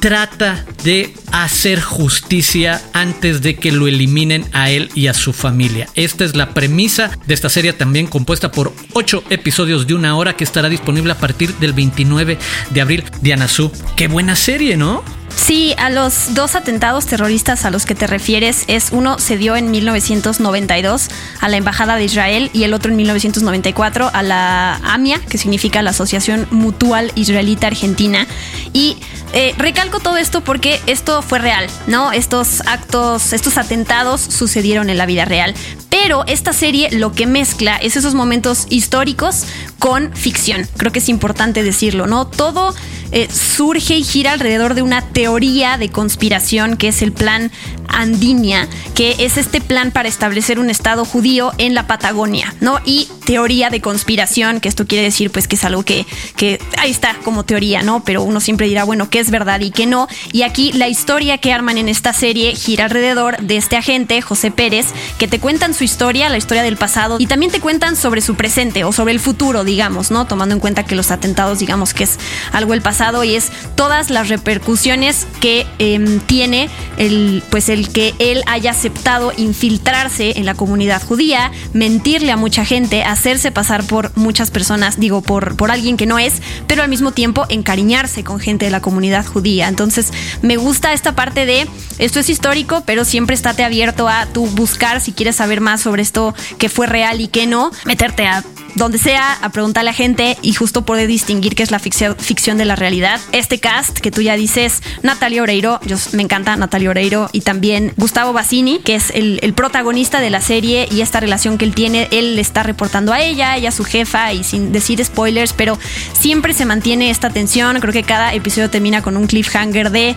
trata 0.00 0.64
de 0.84 1.14
hacer 1.32 1.80
justicia 1.80 2.80
antes 2.92 3.42
de 3.42 3.56
que 3.56 3.72
lo 3.72 3.88
eliminen 3.88 4.44
a 4.52 4.70
él 4.70 4.90
y 4.94 5.08
a 5.08 5.14
su 5.14 5.32
familia. 5.32 5.88
Esta 5.94 6.24
es 6.24 6.36
la 6.36 6.54
premisa 6.54 7.10
de 7.26 7.34
esta 7.34 7.48
serie 7.48 7.72
también 7.72 8.06
compuesta 8.06 8.50
por 8.50 8.72
ocho 8.92 9.22
episodios 9.30 9.86
de 9.86 9.94
una 9.94 10.16
hora 10.16 10.36
que 10.36 10.44
estará 10.44 10.68
disponible 10.68 11.12
a 11.12 11.18
partir 11.18 11.54
del 11.56 11.72
29 11.72 12.38
de 12.70 12.80
abril. 12.80 13.04
Diana 13.20 13.48
Su, 13.48 13.70
qué 13.96 14.08
buena 14.08 14.36
serie, 14.36 14.76
¿no? 14.76 15.02
Sí, 15.46 15.76
a 15.78 15.90
los 15.90 16.34
dos 16.34 16.56
atentados 16.56 17.06
terroristas 17.06 17.64
a 17.64 17.70
los 17.70 17.86
que 17.86 17.94
te 17.94 18.08
refieres 18.08 18.64
es 18.66 18.88
uno 18.90 19.20
se 19.20 19.36
dio 19.36 19.54
en 19.54 19.70
1992 19.70 21.08
a 21.40 21.48
la 21.48 21.56
Embajada 21.56 21.94
de 21.94 22.02
Israel 22.02 22.50
y 22.52 22.64
el 22.64 22.74
otro 22.74 22.90
en 22.90 22.96
1994 22.96 24.10
a 24.12 24.22
la 24.24 24.74
AMIA, 24.82 25.20
que 25.20 25.38
significa 25.38 25.82
la 25.82 25.90
Asociación 25.90 26.48
Mutual 26.50 27.12
Israelita 27.14 27.68
Argentina. 27.68 28.26
Y 28.72 28.96
eh, 29.38 29.54
recalco 29.58 30.00
todo 30.00 30.16
esto 30.16 30.42
porque 30.42 30.80
esto 30.86 31.20
fue 31.20 31.38
real, 31.38 31.66
¿no? 31.86 32.10
Estos 32.10 32.62
actos, 32.62 33.34
estos 33.34 33.58
atentados 33.58 34.22
sucedieron 34.22 34.88
en 34.88 34.96
la 34.96 35.04
vida 35.04 35.26
real. 35.26 35.54
Pero 35.90 36.24
esta 36.26 36.54
serie 36.54 36.88
lo 36.90 37.12
que 37.12 37.26
mezcla 37.26 37.76
es 37.76 37.96
esos 37.96 38.14
momentos 38.14 38.66
históricos 38.70 39.44
con 39.78 40.10
ficción. 40.16 40.66
Creo 40.78 40.90
que 40.90 41.00
es 41.00 41.10
importante 41.10 41.62
decirlo, 41.62 42.06
¿no? 42.06 42.26
Todo 42.26 42.74
eh, 43.12 43.28
surge 43.30 43.94
y 43.96 44.04
gira 44.04 44.32
alrededor 44.32 44.74
de 44.74 44.82
una 44.82 45.02
teoría 45.02 45.78
de 45.78 45.90
conspiración 45.90 46.76
que 46.76 46.88
es 46.88 47.02
el 47.02 47.12
plan 47.12 47.52
Andinia, 47.88 48.68
que 48.94 49.14
es 49.18 49.36
este 49.36 49.60
plan 49.60 49.90
para 49.90 50.08
establecer 50.08 50.58
un 50.58 50.70
estado 50.70 51.04
judío 51.04 51.52
en 51.58 51.74
la 51.74 51.86
Patagonia, 51.86 52.54
¿no? 52.60 52.80
Y 52.84 53.08
teoría 53.24 53.70
de 53.70 53.80
conspiración, 53.80 54.60
que 54.60 54.68
esto 54.68 54.86
quiere 54.86 55.04
decir 55.04 55.30
pues 55.30 55.46
que 55.48 55.56
es 55.56 55.64
algo 55.64 55.82
que, 55.84 56.04
que 56.36 56.60
ahí 56.78 56.90
está 56.90 57.16
como 57.24 57.44
teoría, 57.44 57.82
¿no? 57.82 58.04
Pero 58.04 58.22
uno 58.22 58.40
siempre 58.40 58.66
dirá, 58.66 58.84
bueno, 58.84 59.08
¿qué 59.08 59.20
es 59.20 59.25
verdad 59.30 59.60
y 59.60 59.70
qué 59.70 59.86
no? 59.86 60.08
Y 60.32 60.42
aquí 60.42 60.72
la 60.72 60.88
historia 60.88 61.38
que 61.38 61.52
arman 61.52 61.78
en 61.78 61.88
esta 61.88 62.12
serie 62.12 62.54
gira 62.54 62.84
alrededor 62.84 63.38
de 63.38 63.56
este 63.56 63.76
agente, 63.76 64.22
José 64.22 64.50
Pérez, 64.50 64.86
que 65.18 65.28
te 65.28 65.40
cuentan 65.40 65.74
su 65.74 65.84
historia, 65.84 66.28
la 66.28 66.38
historia 66.38 66.62
del 66.62 66.76
pasado, 66.76 67.16
y 67.18 67.26
también 67.26 67.50
te 67.50 67.60
cuentan 67.60 67.96
sobre 67.96 68.20
su 68.20 68.36
presente 68.36 68.84
o 68.84 68.92
sobre 68.92 69.12
el 69.12 69.20
futuro, 69.20 69.64
digamos, 69.64 70.10
¿no? 70.10 70.26
Tomando 70.26 70.54
en 70.54 70.60
cuenta 70.60 70.84
que 70.84 70.94
los 70.94 71.10
atentados, 71.10 71.58
digamos 71.58 71.92
que 71.92 72.04
es 72.04 72.18
algo 72.52 72.76
pasado 72.80 72.86
pasado 72.96 73.24
y 73.24 73.34
es 73.34 73.50
todas 73.74 74.10
las 74.10 74.28
repercusiones 74.28 75.26
que 75.40 75.66
em, 75.78 76.20
tiene 76.20 76.68
el, 76.98 77.42
pues 77.50 77.68
el 77.68 77.88
que 77.90 78.14
él 78.18 78.42
haya 78.46 78.70
aceptado 78.70 79.32
infiltrarse 79.36 80.38
en 80.38 80.46
la 80.46 80.54
comunidad 80.54 81.02
judía, 81.02 81.50
mentirle 81.72 82.32
a 82.32 82.36
mucha 82.36 82.64
gente, 82.64 83.02
hacerse 83.02 83.50
pasar 83.50 83.84
por 83.84 84.16
muchas 84.16 84.50
personas, 84.50 84.98
digo, 84.98 85.20
por, 85.20 85.56
por 85.56 85.70
alguien 85.70 85.96
que 85.96 86.06
no 86.06 86.18
es, 86.18 86.34
pero 86.66 86.82
al 86.82 86.88
mismo 86.88 87.10
tiempo 87.12 87.44
encariñarse 87.48 88.24
con 88.24 88.40
gente 88.40 88.64
de 88.64 88.70
la 88.70 88.80
comunidad 88.80 89.05
judía. 89.26 89.68
Entonces, 89.68 90.12
me 90.42 90.56
gusta 90.56 90.92
esta 90.92 91.14
parte 91.14 91.46
de 91.46 91.66
esto 91.98 92.20
es 92.20 92.28
histórico, 92.28 92.82
pero 92.84 93.04
siempre 93.04 93.34
estate 93.34 93.64
abierto 93.64 94.08
a 94.08 94.26
tú 94.26 94.46
buscar 94.46 95.00
si 95.00 95.12
quieres 95.12 95.36
saber 95.36 95.60
más 95.60 95.80
sobre 95.80 96.02
esto 96.02 96.34
que 96.58 96.68
fue 96.68 96.86
real 96.86 97.20
y 97.20 97.28
que 97.28 97.46
no, 97.46 97.70
meterte 97.84 98.26
a 98.26 98.44
donde 98.76 98.98
sea, 98.98 99.32
a 99.40 99.48
preguntarle 99.48 99.90
a 99.90 99.94
gente 99.94 100.36
y 100.42 100.52
justo 100.52 100.84
poder 100.84 101.08
distinguir 101.08 101.54
qué 101.54 101.62
es 101.62 101.70
la 101.70 101.78
ficción, 101.78 102.58
de 102.58 102.64
la 102.64 102.76
realidad. 102.76 103.20
Este 103.32 103.58
cast 103.58 103.98
que 103.98 104.10
tú 104.10 104.20
ya 104.20 104.36
dices, 104.36 104.82
Natalia 105.02 105.42
Oreiro, 105.42 105.80
yo 105.84 105.96
me 106.12 106.22
encanta 106.22 106.56
Natalia 106.56 106.90
Oreiro, 106.90 107.28
y 107.32 107.40
también 107.40 107.92
Gustavo 107.96 108.32
Bassini, 108.32 108.78
que 108.78 108.94
es 108.94 109.10
el, 109.10 109.40
protagonista 109.56 110.20
de 110.20 110.28
la 110.28 110.42
serie 110.42 110.86
y 110.90 111.00
esta 111.00 111.18
relación 111.18 111.56
que 111.56 111.64
él 111.64 111.74
tiene, 111.74 112.08
él 112.10 112.36
le 112.36 112.42
está 112.42 112.62
reportando 112.62 113.14
a 113.14 113.20
ella, 113.20 113.56
ella 113.56 113.70
a 113.70 113.72
su 113.72 113.84
jefa 113.84 114.34
y 114.34 114.44
sin 114.44 114.70
decir 114.70 115.02
spoilers, 115.02 115.54
pero 115.54 115.78
siempre 116.12 116.52
se 116.52 116.66
mantiene 116.66 117.08
esta 117.08 117.30
tensión. 117.30 117.80
Creo 117.80 117.92
que 117.94 118.02
cada 118.02 118.34
episodio 118.34 118.68
termina 118.68 118.95
con 119.02 119.16
un 119.16 119.26
cliffhanger 119.26 119.90
de 119.90 120.16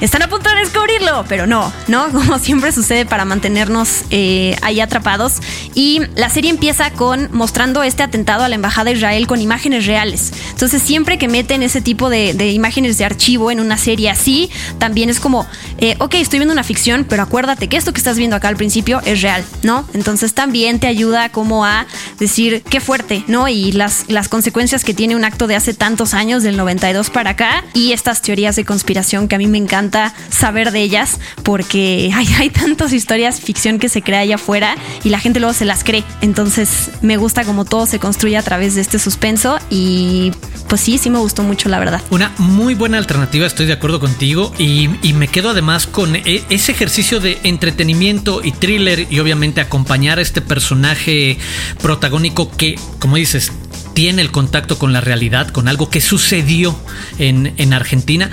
están 0.00 0.22
a 0.22 0.28
punto 0.28 0.48
de 0.50 0.56
descubrirlo, 0.56 1.24
pero 1.28 1.46
no, 1.46 1.72
¿no? 1.88 2.08
Como 2.12 2.38
siempre 2.38 2.72
sucede 2.72 3.06
para 3.06 3.24
mantenernos 3.24 4.02
eh, 4.10 4.56
ahí 4.62 4.80
atrapados. 4.80 5.34
Y 5.74 6.02
la 6.14 6.30
serie 6.30 6.50
empieza 6.50 6.90
con 6.92 7.28
mostrando 7.32 7.82
este 7.82 8.02
atentado 8.02 8.44
a 8.44 8.48
la 8.48 8.54
embajada 8.54 8.90
de 8.90 8.96
Israel 8.96 9.26
con 9.26 9.40
imágenes 9.40 9.86
reales. 9.86 10.32
Entonces, 10.50 10.82
siempre 10.82 11.18
que 11.18 11.28
meten 11.28 11.62
ese 11.62 11.80
tipo 11.80 12.10
de, 12.10 12.50
imágenes 12.50 12.98
de 12.98 13.04
archivo 13.04 13.50
en 13.50 13.60
una 13.60 13.78
serie 13.78 14.10
así, 14.10 14.50
también 14.78 15.10
es 15.10 15.20
como, 15.20 15.46
eh, 15.78 15.96
ok, 15.98 16.14
estoy 16.14 16.38
viendo 16.38 16.52
una 16.52 16.64
ficción, 16.64 17.06
pero 17.08 17.22
acuérdate 17.22 17.68
que 17.68 17.76
esto 17.76 17.92
que 17.92 17.98
estás 17.98 18.18
viendo 18.18 18.36
acá 18.36 18.48
al 18.48 18.56
principio 18.56 19.00
es 19.04 19.22
real, 19.22 19.44
¿no? 19.62 19.86
Entonces, 19.94 20.34
también 20.34 20.80
te 20.80 20.86
ayuda 20.86 21.30
como 21.30 21.64
a 21.64 21.86
decir 22.18 22.62
qué 22.68 22.80
fuerte, 22.80 23.24
¿no? 23.26 23.48
Y 23.48 23.72
las, 23.72 24.04
las 24.08 24.28
consecuencias 24.28 24.84
que 24.84 24.94
tiene 24.94 25.16
un 25.16 25.24
acto 25.24 25.46
de 25.46 25.56
hace 25.56 25.74
tantos 25.74 26.14
años, 26.14 26.42
del 26.42 26.56
92 26.56 27.10
para 27.10 27.30
acá, 27.30 27.64
y 27.74 27.92
estas 28.10 28.22
teorías 28.22 28.56
de 28.56 28.64
conspiración 28.64 29.28
que 29.28 29.36
a 29.36 29.38
mí 29.38 29.46
me 29.46 29.56
encanta 29.56 30.12
saber 30.30 30.72
de 30.72 30.80
ellas, 30.82 31.20
porque 31.44 32.10
hay, 32.14 32.26
hay 32.38 32.50
tantas 32.50 32.92
historias 32.92 33.40
ficción 33.40 33.78
que 33.78 33.88
se 33.88 34.02
crea 34.02 34.20
allá 34.20 34.34
afuera 34.34 34.76
y 35.04 35.10
la 35.10 35.20
gente 35.20 35.38
luego 35.38 35.54
se 35.54 35.64
las 35.64 35.84
cree. 35.84 36.02
Entonces, 36.20 36.90
me 37.02 37.16
gusta 37.16 37.44
como 37.44 37.64
todo 37.64 37.86
se 37.86 38.00
construye 38.00 38.36
a 38.36 38.42
través 38.42 38.74
de 38.74 38.80
este 38.80 38.98
suspenso 38.98 39.60
y 39.70 40.32
pues 40.68 40.80
sí, 40.80 40.98
sí 40.98 41.08
me 41.08 41.20
gustó 41.20 41.44
mucho 41.44 41.68
la 41.68 41.78
verdad. 41.78 42.02
Una 42.10 42.32
muy 42.38 42.74
buena 42.74 42.98
alternativa, 42.98 43.46
estoy 43.46 43.66
de 43.66 43.74
acuerdo 43.74 44.00
contigo 44.00 44.52
y, 44.58 44.88
me 45.20 45.28
quedo 45.28 45.50
además 45.50 45.86
con 45.86 46.16
e, 46.16 46.42
ese 46.48 46.72
ejercicio 46.72 47.20
de 47.20 47.38
entretenimiento 47.44 48.40
y 48.42 48.52
thriller 48.52 49.06
y 49.10 49.20
obviamente 49.20 49.60
acompañar 49.60 50.18
a 50.18 50.22
este 50.22 50.40
personaje 50.40 51.38
protagónico 51.80 52.50
que, 52.50 52.76
como 52.98 53.16
dices, 53.16 53.52
tiene 54.00 54.22
el 54.22 54.30
contacto 54.30 54.78
con 54.78 54.94
la 54.94 55.02
realidad, 55.02 55.48
con 55.48 55.68
algo 55.68 55.90
que 55.90 56.00
sucedió 56.00 56.74
en, 57.18 57.52
en, 57.58 57.74
Argentina, 57.74 58.30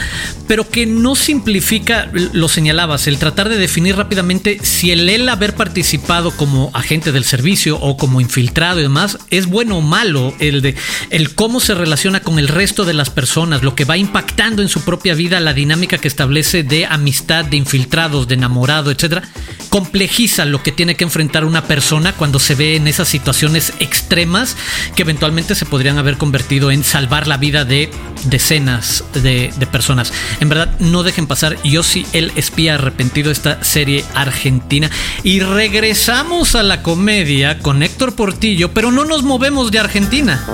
pero 0.47 0.69
que 0.69 0.85
no 0.85 1.13
simplifica, 1.13 2.09
lo 2.31 2.47
señalabas, 2.47 3.05
el 3.07 3.17
tratar 3.17 3.49
de 3.49 3.57
definir 3.57 3.97
rápidamente 3.97 4.59
si 4.63 4.91
el 4.91 5.09
él 5.09 5.27
haber 5.27 5.55
participado 5.55 6.31
como 6.31 6.71
agente 6.73 7.11
del 7.11 7.25
servicio 7.25 7.77
o 7.81 7.97
como 7.97 8.21
infiltrado 8.21 8.79
y 8.79 8.83
demás 8.83 9.17
es 9.29 9.47
bueno 9.47 9.79
o 9.79 9.81
malo, 9.81 10.33
el 10.39 10.61
de 10.61 10.75
el 11.09 11.35
cómo 11.35 11.59
se 11.59 11.75
relaciona 11.75 12.21
con 12.21 12.39
el 12.39 12.47
resto 12.47 12.85
de 12.85 12.93
las 12.93 13.09
personas, 13.09 13.61
lo 13.61 13.75
que 13.75 13.83
va 13.83 13.97
impactando 13.97 14.61
en 14.61 14.69
su 14.69 14.85
propia 14.85 15.15
vida, 15.15 15.41
la 15.41 15.53
dinámica 15.53 15.97
que 15.97 16.07
establece 16.07 16.63
de 16.63 16.85
amistad, 16.85 17.43
de 17.43 17.57
infiltrados, 17.57 18.29
de 18.29 18.35
enamorado, 18.35 18.89
etcétera, 18.89 19.23
complejiza 19.67 20.45
lo 20.45 20.63
que 20.63 20.71
tiene 20.71 20.95
que 20.95 21.03
enfrentar 21.03 21.43
una 21.43 21.65
persona 21.65 22.13
cuando 22.13 22.39
se 22.39 22.55
ve 22.55 22.77
en 22.77 22.87
esas 22.87 23.09
situaciones 23.09 23.73
extremas 23.81 24.55
que 24.95 25.01
eventualmente 25.01 25.56
se 25.57 25.65
podrían 25.65 25.97
haber 25.97 26.17
convertido 26.17 26.71
en 26.71 26.83
salvar 26.83 27.27
la 27.27 27.37
vida 27.37 27.65
de 27.65 27.89
decenas 28.25 29.03
de, 29.13 29.51
personas. 29.71 30.13
En 30.39 30.49
verdad, 30.49 30.79
no 30.79 31.03
dejen 31.03 31.27
pasar 31.27 31.57
Yo 31.63 31.83
sí, 31.83 32.05
el 32.13 32.31
espía 32.35 32.75
arrepentido, 32.75 33.31
esta 33.31 33.63
serie 33.63 34.05
argentina. 34.15 34.89
Y 35.23 35.39
regresamos 35.41 36.55
a 36.55 36.63
la 36.63 36.83
comedia 36.83 37.59
con 37.59 37.83
Héctor 37.83 38.15
Portillo, 38.15 38.71
pero 38.71 38.91
no 38.91 39.05
nos 39.05 39.23
movemos 39.23 39.71
de 39.71 39.79
Argentina 39.79 40.45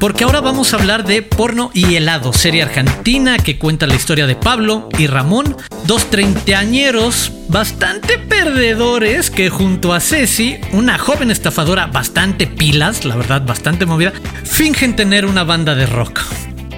porque 0.00 0.24
ahora 0.24 0.40
vamos 0.40 0.72
a 0.72 0.78
hablar 0.78 1.04
de 1.04 1.20
Porno 1.20 1.70
y 1.74 1.94
Helado, 1.94 2.32
serie 2.32 2.62
argentina 2.62 3.36
que 3.36 3.58
cuenta 3.58 3.86
la 3.86 3.94
historia 3.94 4.26
de 4.26 4.34
Pablo 4.34 4.88
y 4.98 5.06
Ramón, 5.06 5.56
dos 5.84 6.08
treintañeros 6.08 7.30
bastante 7.48 8.18
perdedores 8.18 9.30
que 9.30 9.50
junto 9.50 9.92
a 9.92 10.00
Ceci, 10.00 10.56
una 10.72 10.96
joven 10.96 11.30
estafadora 11.30 11.86
bastante 11.86 12.46
pilas, 12.46 13.04
la 13.04 13.14
verdad 13.14 13.42
bastante 13.44 13.84
movida, 13.84 14.14
fingen 14.44 14.96
tener 14.96 15.26
una 15.26 15.44
banda 15.44 15.74
de 15.74 15.84
rock 15.84 16.22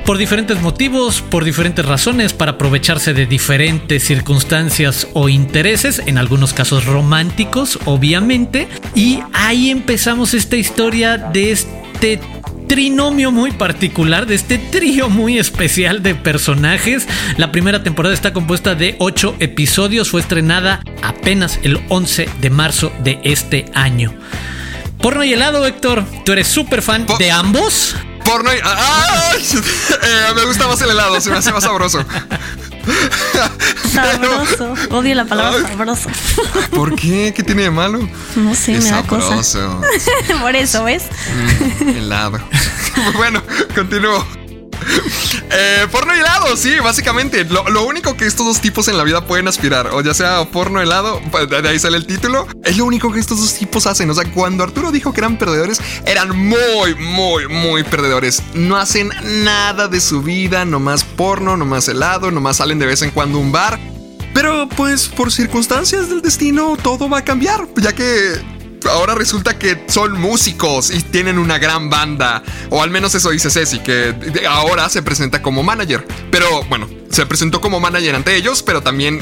por 0.04 0.18
diferentes 0.18 0.60
motivos, 0.60 1.22
por 1.22 1.44
diferentes 1.44 1.86
razones, 1.86 2.32
para 2.32 2.52
aprovecharse 2.52 3.14
de 3.14 3.26
diferentes 3.26 4.02
circunstancias 4.02 5.06
o 5.12 5.28
intereses, 5.28 6.02
en 6.06 6.18
algunos 6.18 6.52
casos 6.52 6.86
románticos, 6.86 7.78
obviamente. 7.84 8.66
Y 8.96 9.20
ahí 9.32 9.70
empezamos 9.70 10.34
esta 10.34 10.56
historia 10.56 11.18
de 11.18 11.52
este 11.52 12.20
trinomio 12.66 13.30
muy 13.30 13.52
particular, 13.52 14.26
de 14.26 14.34
este 14.34 14.58
trío 14.58 15.08
muy 15.08 15.38
especial 15.38 16.02
de 16.02 16.14
personajes. 16.14 17.06
La 17.36 17.52
primera 17.52 17.82
temporada 17.82 18.14
está 18.14 18.32
compuesta 18.32 18.74
de 18.74 18.96
8 18.98 19.36
episodios, 19.38 20.10
fue 20.10 20.20
estrenada 20.20 20.82
apenas 21.02 21.58
el 21.62 21.80
11 21.88 22.28
de 22.40 22.50
marzo 22.50 22.92
de 23.02 23.20
este 23.24 23.66
año. 23.74 24.14
Porno 24.98 25.24
y 25.24 25.32
helado, 25.32 25.66
Héctor, 25.66 26.04
¿tú 26.24 26.32
eres 26.32 26.46
súper 26.46 26.80
fan 26.80 27.06
de 27.18 27.30
ambos? 27.30 27.96
Porno 28.24 28.52
y... 28.52 28.58
¡Ah! 28.62 29.32
Eh, 30.04 30.34
me 30.34 30.44
gusta 30.44 30.66
más 30.66 30.80
el 30.82 30.90
helado, 30.90 31.20
se 31.20 31.30
me 31.30 31.36
hace 31.36 31.52
más 31.52 31.64
sabroso. 31.64 32.04
Sabroso. 33.92 34.74
Odio 34.90 35.14
la 35.14 35.24
palabra 35.24 35.68
sabroso. 35.68 36.10
¿Por 36.70 36.94
qué? 36.96 37.32
¿Qué 37.34 37.42
tiene 37.42 37.62
de 37.62 37.70
malo? 37.70 38.08
No 38.36 38.54
sé, 38.54 38.72
me 38.78 38.90
da 38.90 39.02
cosa. 39.02 39.36
Por 40.40 40.56
eso, 40.56 40.84
¿ves? 40.84 41.04
Mm, 41.80 41.88
helado. 41.88 42.40
bueno, 43.16 43.42
continúo. 43.74 44.41
Eh, 45.54 45.86
porno 45.90 46.14
helado, 46.14 46.56
sí, 46.56 46.78
básicamente. 46.82 47.44
Lo, 47.44 47.84
único 47.84 48.16
que 48.16 48.24
estos 48.24 48.46
dos 48.46 48.60
tipos 48.62 48.88
en 48.88 48.96
la 48.96 49.04
vida 49.04 49.26
pueden 49.26 49.48
aspirar, 49.48 49.88
o 49.88 50.00
ya 50.00 50.14
sea 50.14 50.42
porno 50.46 50.80
helado, 50.80 51.20
pues, 51.30 51.46
de 51.48 51.68
ahí 51.68 51.78
sale 51.78 51.98
el 51.98 52.06
título, 52.06 52.46
es 52.64 52.78
lo 52.78 52.86
único 52.86 53.12
que 53.12 53.20
estos 53.20 53.38
dos 53.38 53.52
tipos 53.54 53.86
hacen. 53.86 54.08
O 54.08 54.14
sea, 54.14 54.24
cuando 54.32 54.64
Arturo 54.64 54.90
dijo 54.90 55.12
que 55.12 55.20
eran 55.20 55.36
perdedores, 55.36 55.78
eran 56.06 56.34
muy, 56.34 56.94
muy, 56.94 57.48
muy 57.48 57.84
perdedores. 57.84 58.42
No 58.54 58.76
hacen 58.76 59.10
nada 59.44 59.88
de 59.88 60.00
su 60.00 60.22
vida, 60.22 60.64
nomás 60.64 61.04
porno, 61.04 61.56
nomás 61.58 61.86
helado, 61.88 62.30
nomás 62.30 62.56
salen 62.56 62.78
de 62.78 62.86
vez 62.86 63.02
en 63.02 63.10
cuando 63.10 63.36
a 63.36 63.40
un 63.42 63.52
bar. 63.52 63.78
Pero 64.32 64.68
pues 64.68 65.08
por 65.08 65.30
circunstancias 65.30 66.08
del 66.08 66.22
destino 66.22 66.76
todo 66.82 67.08
va 67.10 67.18
a 67.18 67.24
cambiar, 67.24 67.68
ya 67.76 67.92
que 67.92 68.40
ahora 68.86 69.14
resulta 69.14 69.58
que 69.58 69.84
son 69.88 70.20
músicos 70.20 70.90
y 70.90 71.02
tienen 71.02 71.38
una 71.38 71.58
gran 71.58 71.90
banda. 71.90 72.42
O 72.70 72.82
al 72.82 72.90
menos 72.90 73.14
eso 73.14 73.30
dice 73.30 73.50
Ceci, 73.50 73.80
que 73.80 74.14
ahora 74.48 74.88
se 74.88 75.02
presenta 75.02 75.42
como 75.42 75.62
manager. 75.62 76.06
Pero 76.30 76.64
bueno, 76.64 76.88
se 77.10 77.26
presentó 77.26 77.60
como 77.60 77.80
manager 77.80 78.14
ante 78.14 78.34
ellos, 78.36 78.62
pero 78.62 78.82
también 78.82 79.20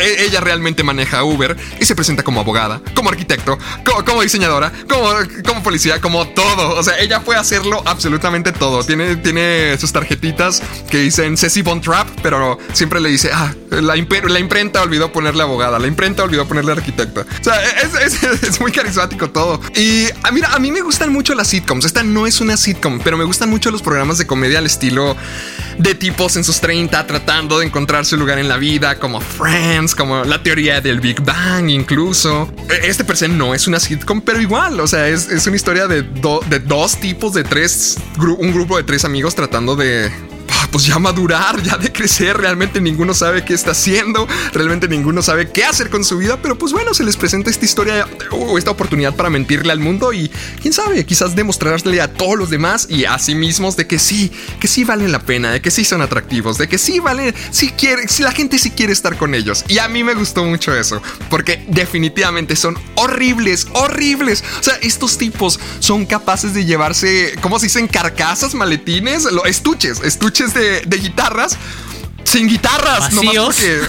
ella 0.00 0.40
realmente 0.40 0.82
maneja 0.82 1.24
Uber 1.24 1.56
y 1.80 1.84
se 1.84 1.94
presenta 1.94 2.22
como 2.22 2.40
abogada, 2.40 2.80
como 2.94 3.10
arquitecto, 3.10 3.58
como, 4.04 4.22
diseñadora, 4.22 4.72
como, 4.88 5.08
como, 5.46 5.62
policía, 5.62 6.00
como 6.00 6.28
todo. 6.28 6.76
O 6.76 6.82
sea, 6.82 6.98
ella 6.98 7.20
puede 7.20 7.38
hacerlo 7.38 7.82
absolutamente 7.86 8.52
todo. 8.52 8.84
Tiene, 8.84 9.16
tiene 9.16 9.76
sus 9.78 9.92
tarjetitas 9.92 10.62
que 10.90 10.98
dicen 10.98 11.36
Ceci 11.36 11.62
Von 11.62 11.80
Trap, 11.80 12.08
pero 12.22 12.58
siempre 12.72 13.00
le 13.00 13.08
dice, 13.08 13.30
ah, 13.32 13.54
la, 13.70 13.96
imprenta 13.96 14.82
olvidó 14.82 15.12
ponerle 15.12 15.42
abogada, 15.42 15.78
la 15.78 15.86
imprenta 15.86 16.22
olvidó 16.22 16.46
ponerle 16.46 16.72
arquitecto. 16.72 17.20
O 17.20 17.44
sea, 17.44 17.60
es, 18.44 18.60
muy 18.60 18.72
carismático 18.72 19.30
todo. 19.30 19.60
Y 19.74 20.06
ah, 20.22 20.30
mira, 20.32 20.52
a 20.52 20.58
mí 20.58 20.72
me 20.72 20.80
gustan 20.80 21.12
mucho 21.12 21.34
las 21.34 21.48
sitcoms. 21.48 21.84
Esta 21.84 22.02
no 22.02 22.26
es 22.26 22.40
una 22.40 22.56
sitcom, 22.56 23.00
pero 23.02 23.16
me 23.16 23.24
gustan 23.24 23.50
mucho 23.50 23.70
los 23.70 23.82
programas 23.82 24.18
de 24.18 24.26
comedia 24.26 24.58
al 24.58 24.66
estilo 24.66 25.16
de 25.80 25.94
tipos 25.94 26.36
en 26.36 26.44
sus 26.44 26.60
30 26.60 27.06
tratando 27.06 27.58
de 27.58 27.66
encontrar 27.66 28.04
su 28.04 28.16
lugar 28.16 28.38
en 28.38 28.48
la 28.48 28.58
vida, 28.58 28.98
como 28.98 29.20
Friends, 29.20 29.94
como 29.94 30.24
la 30.24 30.42
teoría 30.42 30.80
del 30.80 31.00
Big 31.00 31.22
Bang 31.22 31.70
incluso. 31.70 32.52
E, 32.68 32.88
este 32.88 33.04
per 33.04 33.16
se 33.16 33.28
no 33.28 33.54
es 33.54 33.66
una 33.66 33.80
sitcom, 33.80 34.20
pero 34.20 34.40
igual, 34.40 34.78
o 34.80 34.86
sea, 34.86 35.08
es, 35.08 35.46
una 35.46 35.56
historia 35.56 35.86
de, 35.86 36.02
de 36.02 36.58
dos 36.60 36.96
tipos, 36.96 37.32
de 37.32 37.44
tres, 37.44 37.96
un 38.18 38.52
grupo 38.52 38.76
de 38.76 38.82
tres 38.82 39.04
amigos 39.04 39.34
tratando 39.34 39.74
de 39.74 40.12
pues 40.70 40.84
ya 40.84 40.98
madurar, 40.98 41.62
ya 41.62 41.76
de 41.76 41.92
crecer, 41.92 42.36
realmente 42.36 42.80
ninguno 42.80 43.14
sabe 43.14 43.44
qué 43.44 43.54
está 43.54 43.72
haciendo, 43.72 44.26
realmente 44.52 44.88
ninguno 44.88 45.22
sabe 45.22 45.50
qué 45.50 45.64
hacer 45.64 45.90
con 45.90 46.04
su 46.04 46.18
vida, 46.18 46.40
pero 46.42 46.56
pues 46.58 46.72
bueno, 46.72 46.94
se 46.94 47.04
les 47.04 47.16
presenta 47.16 47.50
esta 47.50 47.64
historia 47.64 48.06
o 48.30 48.58
esta 48.58 48.70
oportunidad 48.70 49.14
para 49.14 49.30
mentirle 49.30 49.72
al 49.72 49.80
mundo 49.80 50.12
y 50.12 50.30
quién 50.60 50.72
sabe, 50.72 51.04
quizás 51.04 51.34
demostrarle 51.34 52.00
a 52.00 52.12
todos 52.12 52.38
los 52.38 52.50
demás 52.50 52.86
y 52.88 53.04
a 53.04 53.18
sí 53.18 53.34
mismos 53.34 53.76
de 53.76 53.86
que 53.86 53.98
sí, 53.98 54.32
que 54.60 54.68
sí 54.68 54.84
valen 54.84 55.12
la 55.12 55.20
pena, 55.20 55.52
de 55.52 55.60
que 55.60 55.70
sí 55.70 55.84
son 55.84 56.02
atractivos, 56.02 56.58
de 56.58 56.68
que 56.68 56.78
sí 56.78 57.00
valen, 57.00 57.34
si 57.50 57.70
quiere, 57.70 58.08
si 58.08 58.22
la 58.22 58.32
gente 58.32 58.58
sí 58.58 58.70
quiere 58.70 58.92
estar 58.92 59.16
con 59.16 59.34
ellos. 59.34 59.64
Y 59.68 59.78
a 59.78 59.88
mí 59.88 60.04
me 60.04 60.14
gustó 60.14 60.44
mucho 60.44 60.74
eso, 60.74 61.02
porque 61.28 61.64
definitivamente 61.68 62.56
son 62.56 62.76
horribles, 62.94 63.66
horribles. 63.72 64.44
O 64.60 64.62
sea, 64.62 64.74
estos 64.82 65.18
tipos 65.18 65.58
son 65.78 66.06
capaces 66.06 66.54
de 66.54 66.64
llevarse, 66.64 67.34
¿cómo 67.40 67.58
se 67.58 67.66
dicen? 67.66 67.88
Carcasas, 67.88 68.54
maletines, 68.54 69.26
estuches, 69.46 70.00
estuches 70.02 70.54
de, 70.54 70.59
de 70.62 70.96
guitarras 70.98 71.56
sin 72.30 72.48
guitarras, 72.48 73.14
vacíos. 73.14 73.56
porque 73.56 73.80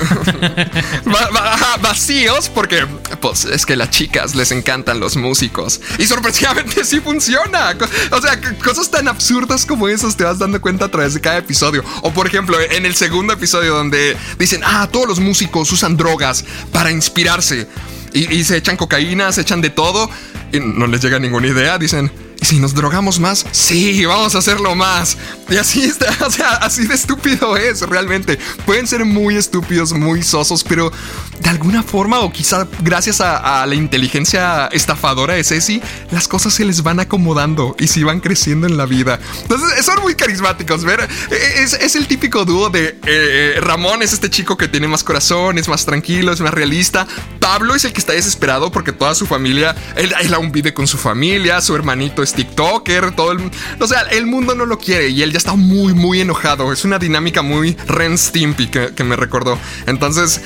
vacíos 1.81 2.49
porque 2.49 2.87
pues 3.19 3.45
es 3.45 3.65
que 3.65 3.75
las 3.75 3.91
chicas 3.91 4.33
les 4.33 4.51
encantan 4.51 4.99
los 4.99 5.15
músicos 5.15 5.79
y 5.99 6.07
sorpresivamente 6.07 6.83
sí 6.85 6.99
funciona. 7.01 7.77
O 8.11 8.21
sea, 8.21 8.39
cosas 8.63 8.89
tan 8.89 9.07
absurdas 9.07 9.65
como 9.65 9.87
esas 9.87 10.15
te 10.15 10.23
vas 10.23 10.39
dando 10.39 10.59
cuenta 10.59 10.85
a 10.85 10.89
través 10.89 11.13
de 11.13 11.21
cada 11.21 11.37
episodio. 11.37 11.83
O 12.01 12.11
por 12.11 12.25
ejemplo, 12.25 12.59
en 12.59 12.85
el 12.85 12.95
segundo 12.95 13.33
episodio 13.33 13.75
donde 13.75 14.17
dicen, 14.39 14.61
"Ah, 14.63 14.89
todos 14.91 15.07
los 15.07 15.19
músicos 15.19 15.71
usan 15.71 15.95
drogas 15.95 16.43
para 16.71 16.91
inspirarse." 16.91 17.67
Y, 18.13 18.33
y 18.33 18.43
se 18.43 18.57
echan 18.57 18.75
cocaína, 18.75 19.31
se 19.31 19.41
echan 19.41 19.61
de 19.61 19.69
todo 19.69 20.09
y 20.51 20.59
no 20.59 20.87
les 20.87 21.01
llega 21.01 21.17
ninguna 21.19 21.47
idea, 21.47 21.77
dicen, 21.77 22.11
¿Y 22.11 22.30
si 22.41 22.59
nos 22.59 22.73
drogamos 22.73 23.19
más? 23.19 23.45
Sí, 23.51 24.03
vamos 24.05 24.33
a 24.35 24.39
hacerlo 24.39 24.75
más. 24.75 25.17
Y 25.49 25.57
así 25.57 25.83
está, 25.83 26.07
o 26.25 26.31
sea, 26.31 26.55
así 26.55 26.87
de 26.87 26.95
estúpido 26.95 27.55
es 27.55 27.81
realmente. 27.81 28.39
Pueden 28.65 28.87
ser 28.87 29.05
muy 29.05 29.37
estúpidos, 29.37 29.93
muy 29.93 30.23
sosos, 30.23 30.63
pero 30.63 30.91
de 31.39 31.49
alguna 31.49 31.83
forma, 31.83 32.19
o 32.19 32.31
quizá 32.31 32.67
gracias 32.81 33.21
a, 33.21 33.65
la 33.65 33.75
inteligencia 33.75 34.67
estafadora 34.67 35.35
de 35.35 35.43
Ceci, 35.43 35.81
las 36.11 36.27
cosas 36.27 36.53
se 36.53 36.65
les 36.65 36.81
van 36.81 36.99
acomodando 36.99 37.75
y 37.79 37.87
se 37.87 38.03
van 38.03 38.19
creciendo 38.19 38.65
en 38.65 38.75
la 38.75 38.85
vida. 38.85 39.19
Entonces, 39.43 39.85
son 39.85 40.01
muy 40.01 40.15
carismáticos. 40.15 40.83
Ver, 40.83 41.07
es, 41.29 41.95
el 41.95 42.07
típico 42.07 42.43
dúo 42.45 42.69
de 42.69 42.97
eh, 43.05 43.59
Ramón 43.61 44.01
es 44.01 44.13
este 44.13 44.29
chico 44.29 44.57
que 44.57 44.67
tiene 44.67 44.87
más 44.87 45.03
corazón, 45.03 45.57
es 45.57 45.67
más 45.67 45.85
tranquilo, 45.85 46.31
es 46.31 46.41
más 46.41 46.53
realista. 46.53 47.05
Pablo 47.39 47.75
es 47.75 47.85
el 47.85 47.93
que 47.93 47.99
está 47.99 48.13
desesperado 48.13 48.71
porque 48.71 48.91
toda 48.91 49.13
su 49.13 49.25
familia, 49.25 49.75
él, 49.95 50.13
él 50.21 50.33
aún 50.33 50.51
vive 50.51 50.73
con 50.73 50.87
su 50.87 50.97
familia, 50.97 51.61
su 51.61 51.75
hermanito 51.75 52.23
es 52.23 52.30
TikToker, 52.33 53.15
todo 53.15 53.31
el. 53.31 53.51
O 53.79 53.87
sea, 53.87 54.01
el 54.11 54.25
mundo 54.25 54.55
no 54.55 54.65
lo 54.65 54.77
quiere 54.77 55.09
y 55.09 55.21
él 55.21 55.31
ya 55.31 55.37
está 55.37 55.55
muy, 55.55 55.93
muy 55.93 56.21
enojado. 56.21 56.71
Es 56.71 56.85
una 56.85 56.99
dinámica 56.99 57.41
muy 57.41 57.75
Ren 57.87 58.17
Stimpy 58.17 58.67
que, 58.67 59.03
me 59.03 59.15
recordó. 59.15 59.57
Entonces 59.87 60.41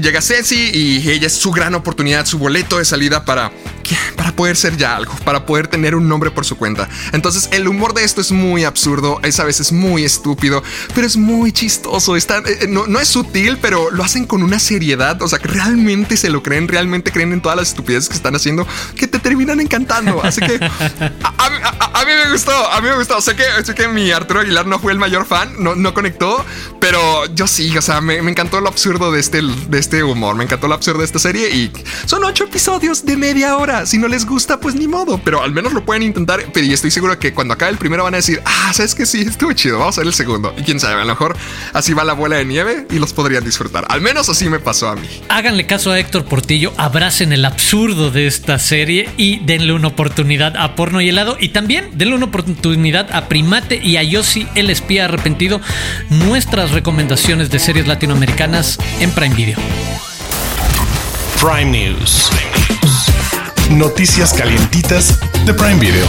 llega 0.00 0.20
Ceci 0.20 0.70
y 0.74 1.10
ella 1.10 1.28
es 1.28 1.34
su 1.34 1.52
gran 1.52 1.74
oportunidad, 1.74 2.26
su 2.26 2.38
boleto 2.38 2.78
de 2.78 2.84
salida 2.84 3.24
para, 3.24 3.52
para 4.16 4.32
poder 4.34 4.56
ser 4.56 4.76
ya 4.76 4.96
algo, 4.96 5.14
para 5.24 5.46
poder 5.46 5.68
tener 5.68 5.94
un 5.94 6.08
nombre 6.08 6.30
por 6.30 6.44
su 6.44 6.56
cuenta. 6.56 6.88
Entonces, 7.12 7.48
el 7.52 7.68
humor 7.68 7.94
de 7.94 8.04
esto 8.04 8.20
es 8.20 8.32
muy 8.32 8.64
absurdo, 8.64 9.20
es 9.22 9.40
a 9.40 9.44
veces 9.44 9.72
muy 9.72 10.04
estúpido, 10.04 10.62
pero 10.94 11.06
es 11.06 11.16
muy 11.16 11.52
chistoso. 11.52 12.16
Está, 12.16 12.38
eh, 12.38 12.58
eh, 12.62 12.66
no, 12.68 12.86
no 12.86 13.00
es 13.00 13.08
sutil, 13.08 13.58
pero 13.60 13.90
lo 13.90 14.04
hacen 14.04 14.26
con 14.26 14.42
una 14.42 14.58
seriedad. 14.58 15.20
O 15.22 15.28
sea, 15.28 15.38
que 15.38 15.48
realmente 15.48 16.16
se 16.16 16.30
lo 16.30 16.42
creen, 16.42 16.68
realmente 16.68 17.12
creen 17.12 17.32
en 17.32 17.40
todas 17.40 17.56
las 17.56 17.68
estupideces 17.68 18.08
que 18.08 18.16
están 18.16 18.34
haciendo, 18.34 18.66
que 18.96 19.06
te 19.06 19.18
terminan 19.18 19.60
encantando. 19.60 20.22
Así 20.22 20.40
que 20.40 20.58
a, 20.62 22.04
mí 22.04 22.12
me 22.24 22.32
gustó, 22.32 22.52
a 22.70 22.80
mí 22.80 22.88
me 22.88 22.96
gustó. 22.96 23.20
Sé 23.20 23.34
que, 23.36 23.44
que 23.74 23.88
mi 23.88 24.10
Arturo 24.10 24.40
Aguilar 24.40 24.66
no 24.66 24.78
fue 24.78 24.92
el 24.92 24.98
mayor 24.98 25.26
fan, 25.26 25.54
no, 25.58 25.74
no 25.74 25.94
conectó, 25.94 26.44
pero 26.80 27.26
yo 27.34 27.46
sí, 27.46 27.76
o 27.76 27.82
sea, 27.82 28.00
me, 28.00 28.16
encantó 28.16 28.60
lo 28.60 28.68
absurdo 28.68 29.12
de 29.12 29.20
este, 29.20 29.40
de 29.42 29.78
este 29.78 30.02
humor, 30.02 30.36
me 30.36 30.44
encantó 30.44 30.68
lo 30.68 30.74
absurdo 30.74 31.00
de 31.00 31.06
esta 31.06 31.18
serie 31.18 31.50
y 31.50 31.72
son 32.06 32.24
ocho 32.24 32.44
episodios 32.44 33.04
de 33.04 33.16
media 33.16 33.56
hora. 33.56 33.73
Si 33.84 33.98
no 33.98 34.06
les 34.06 34.24
gusta, 34.24 34.60
pues 34.60 34.74
ni 34.74 34.86
modo, 34.86 35.20
pero 35.24 35.42
al 35.42 35.52
menos 35.52 35.72
lo 35.72 35.84
pueden 35.84 36.02
intentar. 36.02 36.40
Y 36.54 36.72
estoy 36.72 36.90
seguro 36.90 37.18
que 37.18 37.34
cuando 37.34 37.54
acabe 37.54 37.72
el 37.72 37.78
primero 37.78 38.04
van 38.04 38.14
a 38.14 38.18
decir, 38.18 38.40
ah, 38.44 38.72
sabes 38.72 38.94
que 38.94 39.04
sí, 39.04 39.22
estuvo 39.22 39.52
chido, 39.52 39.78
vamos 39.80 39.98
a 39.98 40.02
ver 40.02 40.08
el 40.08 40.14
segundo. 40.14 40.54
Y 40.56 40.62
quién 40.62 40.78
sabe, 40.78 40.94
a 40.94 41.04
lo 41.04 41.06
mejor 41.06 41.36
así 41.72 41.92
va 41.92 42.04
la 42.04 42.12
bola 42.12 42.36
de 42.36 42.44
nieve 42.44 42.86
y 42.90 42.98
los 42.98 43.12
podrían 43.12 43.44
disfrutar. 43.44 43.84
Al 43.88 44.00
menos 44.00 44.28
así 44.28 44.48
me 44.48 44.60
pasó 44.60 44.88
a 44.88 44.96
mí. 44.96 45.08
Háganle 45.28 45.66
caso 45.66 45.90
a 45.90 45.98
Héctor 45.98 46.24
Portillo, 46.24 46.72
abracen 46.76 47.32
el 47.32 47.44
absurdo 47.44 48.10
de 48.10 48.26
esta 48.26 48.58
serie 48.58 49.10
y 49.16 49.40
denle 49.40 49.72
una 49.72 49.88
oportunidad 49.88 50.56
a 50.56 50.76
Porno 50.76 51.00
y 51.00 51.08
Helado. 51.08 51.36
Y 51.40 51.48
también 51.48 51.90
denle 51.94 52.14
una 52.14 52.26
oportunidad 52.26 53.12
a 53.12 53.28
Primate 53.28 53.80
y 53.82 53.96
a 53.96 54.02
Yossi, 54.02 54.46
el 54.54 54.70
espía 54.70 55.06
arrepentido. 55.06 55.60
Nuestras 56.10 56.70
recomendaciones 56.70 57.50
de 57.50 57.58
series 57.58 57.86
latinoamericanas 57.88 58.78
en 59.00 59.10
Prime 59.10 59.34
Video. 59.34 59.58
Prime 61.40 61.66
News. 61.66 62.30
Noticias 63.74 64.32
calientitas 64.32 65.18
de 65.44 65.52
Prime 65.52 65.80
Video. 65.80 66.06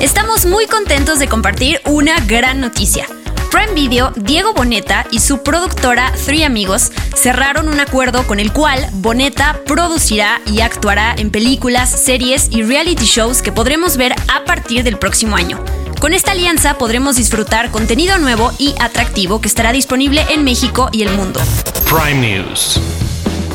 Estamos 0.00 0.46
muy 0.46 0.66
contentos 0.66 1.20
de 1.20 1.28
compartir 1.28 1.80
una 1.84 2.18
gran 2.26 2.60
noticia. 2.60 3.06
Prime 3.52 3.72
Video, 3.74 4.12
Diego 4.16 4.52
Boneta 4.52 5.06
y 5.12 5.20
su 5.20 5.44
productora 5.44 6.12
Three 6.26 6.42
Amigos 6.42 6.90
cerraron 7.14 7.68
un 7.68 7.78
acuerdo 7.78 8.26
con 8.26 8.40
el 8.40 8.52
cual 8.52 8.84
Boneta 8.94 9.60
producirá 9.64 10.40
y 10.44 10.60
actuará 10.60 11.14
en 11.16 11.30
películas, 11.30 11.88
series 11.88 12.48
y 12.50 12.64
reality 12.64 13.04
shows 13.04 13.42
que 13.42 13.52
podremos 13.52 13.96
ver 13.96 14.12
a 14.26 14.44
partir 14.44 14.82
del 14.82 14.98
próximo 14.98 15.36
año. 15.36 15.64
Con 16.00 16.14
esta 16.14 16.32
alianza 16.32 16.78
podremos 16.78 17.14
disfrutar 17.14 17.70
contenido 17.70 18.18
nuevo 18.18 18.50
y 18.58 18.74
atractivo 18.80 19.40
que 19.40 19.46
estará 19.46 19.70
disponible 19.70 20.26
en 20.30 20.42
México 20.42 20.88
y 20.90 21.02
el 21.02 21.12
mundo. 21.12 21.40
Prime 21.88 22.42
News. 22.42 22.80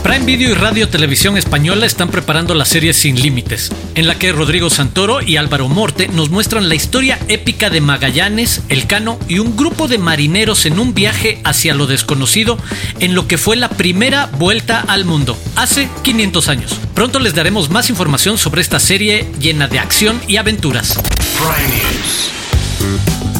Prime 0.07 0.25
Video 0.25 0.51
y 0.51 0.53
Radio 0.53 0.87
Televisión 0.87 1.37
Española 1.37 1.85
están 1.85 2.07
preparando 2.07 2.53
la 2.53 2.63
serie 2.63 2.93
Sin 2.93 3.21
Límites, 3.21 3.73
en 3.93 4.07
la 4.07 4.17
que 4.17 4.31
Rodrigo 4.31 4.69
Santoro 4.69 5.21
y 5.21 5.35
Álvaro 5.35 5.67
Morte 5.67 6.07
nos 6.07 6.29
muestran 6.29 6.69
la 6.69 6.75
historia 6.75 7.19
épica 7.27 7.69
de 7.69 7.81
Magallanes, 7.81 8.61
Elcano 8.69 9.19
y 9.27 9.39
un 9.39 9.57
grupo 9.57 9.89
de 9.89 9.97
marineros 9.97 10.65
en 10.65 10.79
un 10.79 10.93
viaje 10.93 11.41
hacia 11.43 11.73
lo 11.73 11.87
desconocido 11.87 12.57
en 13.01 13.15
lo 13.15 13.27
que 13.27 13.37
fue 13.37 13.57
la 13.57 13.67
primera 13.67 14.27
vuelta 14.27 14.79
al 14.79 15.03
mundo, 15.03 15.37
hace 15.57 15.89
500 16.03 16.47
años. 16.47 16.79
Pronto 16.93 17.19
les 17.19 17.35
daremos 17.35 17.69
más 17.69 17.89
información 17.89 18.37
sobre 18.37 18.61
esta 18.61 18.79
serie 18.79 19.29
llena 19.41 19.67
de 19.67 19.79
acción 19.79 20.21
y 20.25 20.37
aventuras. 20.37 20.97
Prime. 21.37 21.83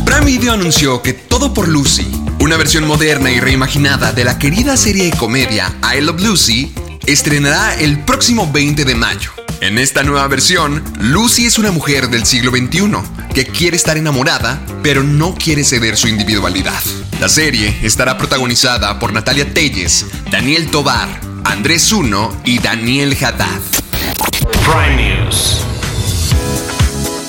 Prime 0.06 0.26
Video 0.26 0.52
anunció 0.52 1.02
que 1.02 1.14
Todo 1.14 1.54
por 1.54 1.70
Lucy 1.70 2.27
una 2.48 2.56
versión 2.56 2.88
moderna 2.88 3.30
y 3.30 3.42
reimaginada 3.42 4.14
de 4.14 4.24
la 4.24 4.40
querida 4.40 4.78
serie 4.78 5.12
de 5.12 5.18
comedia 5.18 5.76
I 5.94 6.00
Love 6.00 6.22
Lucy 6.22 6.72
estrenará 7.06 7.76
el 7.76 8.00
próximo 8.06 8.50
20 8.50 8.86
de 8.86 8.96
mayo. 8.96 9.32
En 9.60 9.78
esta 9.78 10.02
nueva 10.02 10.26
versión, 10.30 10.82
Lucy 10.98 11.46
es 11.46 11.58
una 11.58 11.72
mujer 11.72 12.08
del 12.08 12.26
siglo 12.26 12.52
XXI 12.52 13.34
que 13.34 13.48
quiere 13.48 13.76
estar 13.76 13.98
enamorada, 13.98 14.62
pero 14.82 15.04
no 15.04 15.36
quiere 15.36 15.66
ceder 15.66 15.98
su 15.98 16.08
individualidad. 16.08 16.82
La 17.20 17.28
serie 17.28 17.80
estará 17.82 18.18
protagonizada 18.18 18.98
por 18.98 19.12
Natalia 19.12 19.54
Telles, 19.54 20.06
Daniel 20.32 20.72
Tobar, 20.72 21.20
Andrés 21.44 21.92
Uno 21.92 22.34
y 22.46 22.60
Daniel 22.60 23.18
Haddad. 23.22 23.60
Prime 24.64 24.96
News. 24.96 25.67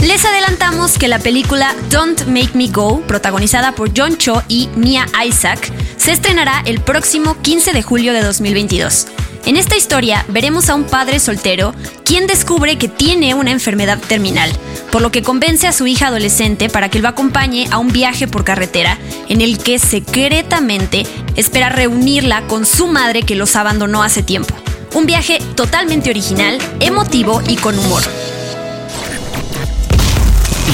Les 0.03 0.25
adelantamos 0.25 0.97
que 0.97 1.09
la 1.09 1.19
película 1.19 1.75
Don't 1.91 2.27
Make 2.27 2.53
Me 2.55 2.69
Go, 2.69 3.01
protagonizada 3.01 3.73
por 3.73 3.91
John 3.97 4.17
Cho 4.17 4.43
y 4.47 4.69
Mia 4.77 5.07
Isaac, 5.27 5.73
se 5.97 6.13
estrenará 6.13 6.63
el 6.67 6.81
próximo 6.81 7.37
15 7.43 7.73
de 7.73 7.83
julio 7.83 8.13
de 8.13 8.23
2022. 8.23 9.09
En 9.45 9.57
esta 9.57 9.77
historia 9.77 10.25
veremos 10.29 10.69
a 10.69 10.77
un 10.77 10.85
padre 10.85 11.19
soltero 11.19 11.75
quien 12.05 12.29
descubre 12.29 12.79
que 12.79 12.87
tiene 12.87 13.35
una 13.35 13.51
enfermedad 13.51 13.99
terminal, 13.99 14.53
por 14.93 15.03
lo 15.03 15.11
que 15.11 15.23
convence 15.23 15.67
a 15.67 15.73
su 15.73 15.89
hija 15.89 16.07
adolescente 16.07 16.69
para 16.69 16.91
que 16.91 17.01
lo 17.01 17.09
acompañe 17.09 17.67
a 17.73 17.79
un 17.79 17.89
viaje 17.89 18.29
por 18.29 18.45
carretera 18.45 18.99
en 19.29 19.41
el 19.41 19.59
que 19.59 19.81
secretamente 19.81 21.07
espera 21.35 21.71
reunirla 21.71 22.43
con 22.43 22.67
su 22.67 22.87
madre 22.87 23.25
que 23.25 23.35
los 23.35 23.57
abandonó 23.57 24.05
hace 24.05 24.23
tiempo. 24.23 24.55
Un 24.95 25.07
viaje 25.07 25.41
totalmente 25.57 26.09
original, 26.09 26.59
emotivo 26.81 27.43
y 27.49 27.57
con 27.57 27.77
humor 27.79 28.05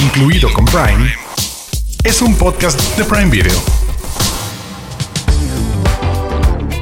incluido 0.03 0.51
con 0.51 0.65
Prime, 0.65 1.13
es 2.03 2.21
un 2.21 2.35
podcast 2.35 2.79
de 2.97 3.05
Prime 3.05 3.29
Video. 3.29 3.53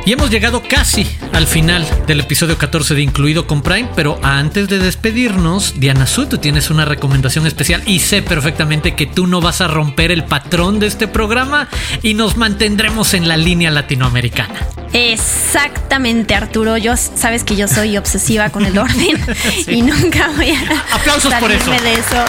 Y 0.06 0.12
hemos 0.12 0.30
llegado 0.30 0.62
casi 0.67 1.08
al 1.32 1.47
final 1.47 1.88
del 2.08 2.19
episodio 2.19 2.58
14 2.58 2.93
de 2.95 3.02
Incluido 3.02 3.47
con 3.47 3.62
Prime, 3.62 3.89
pero 3.95 4.19
antes 4.21 4.67
de 4.67 4.80
despedirnos, 4.80 5.80
Diana 5.80 6.08
Su, 6.08 6.26
tú 6.26 6.39
tienes 6.39 6.69
una 6.69 6.84
recomendación 6.84 7.47
especial 7.47 7.84
y 7.86 7.99
sé 7.99 8.21
perfectamente 8.21 8.95
que 8.95 9.06
tú 9.06 9.28
no 9.28 9.39
vas 9.39 9.62
a 9.62 9.67
romper 9.67 10.12
el 10.12 10.26
patrón 10.26 10.80
de 10.80 10.88
este 10.88 11.08
programa 11.08 11.69
y 12.02 12.15
nos 12.15 12.36
mantendremos 12.36 13.13
en 13.13 13.30
la 13.30 13.38
línea 13.38 13.71
latinoamericana. 13.71 14.67
Exactamente, 14.91 16.36
Arturo. 16.36 16.78
Yo 16.78 16.97
sabes 16.97 17.43
que 17.43 17.56
yo 17.56 17.67
soy 17.67 17.95
obsesiva 17.97 18.49
con 18.49 18.65
el 18.65 18.78
orden 18.78 19.23
y 19.67 19.82
nunca 19.84 20.32
voy 20.36 20.52
a 20.52 20.95
aplausos 20.95 21.34
por 21.36 21.52
eso. 21.52 21.71
de 21.71 21.93
eso. 21.93 22.26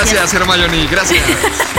Gracias, 0.00 0.32
Hermione, 0.32 0.86
gracias. 0.90 1.22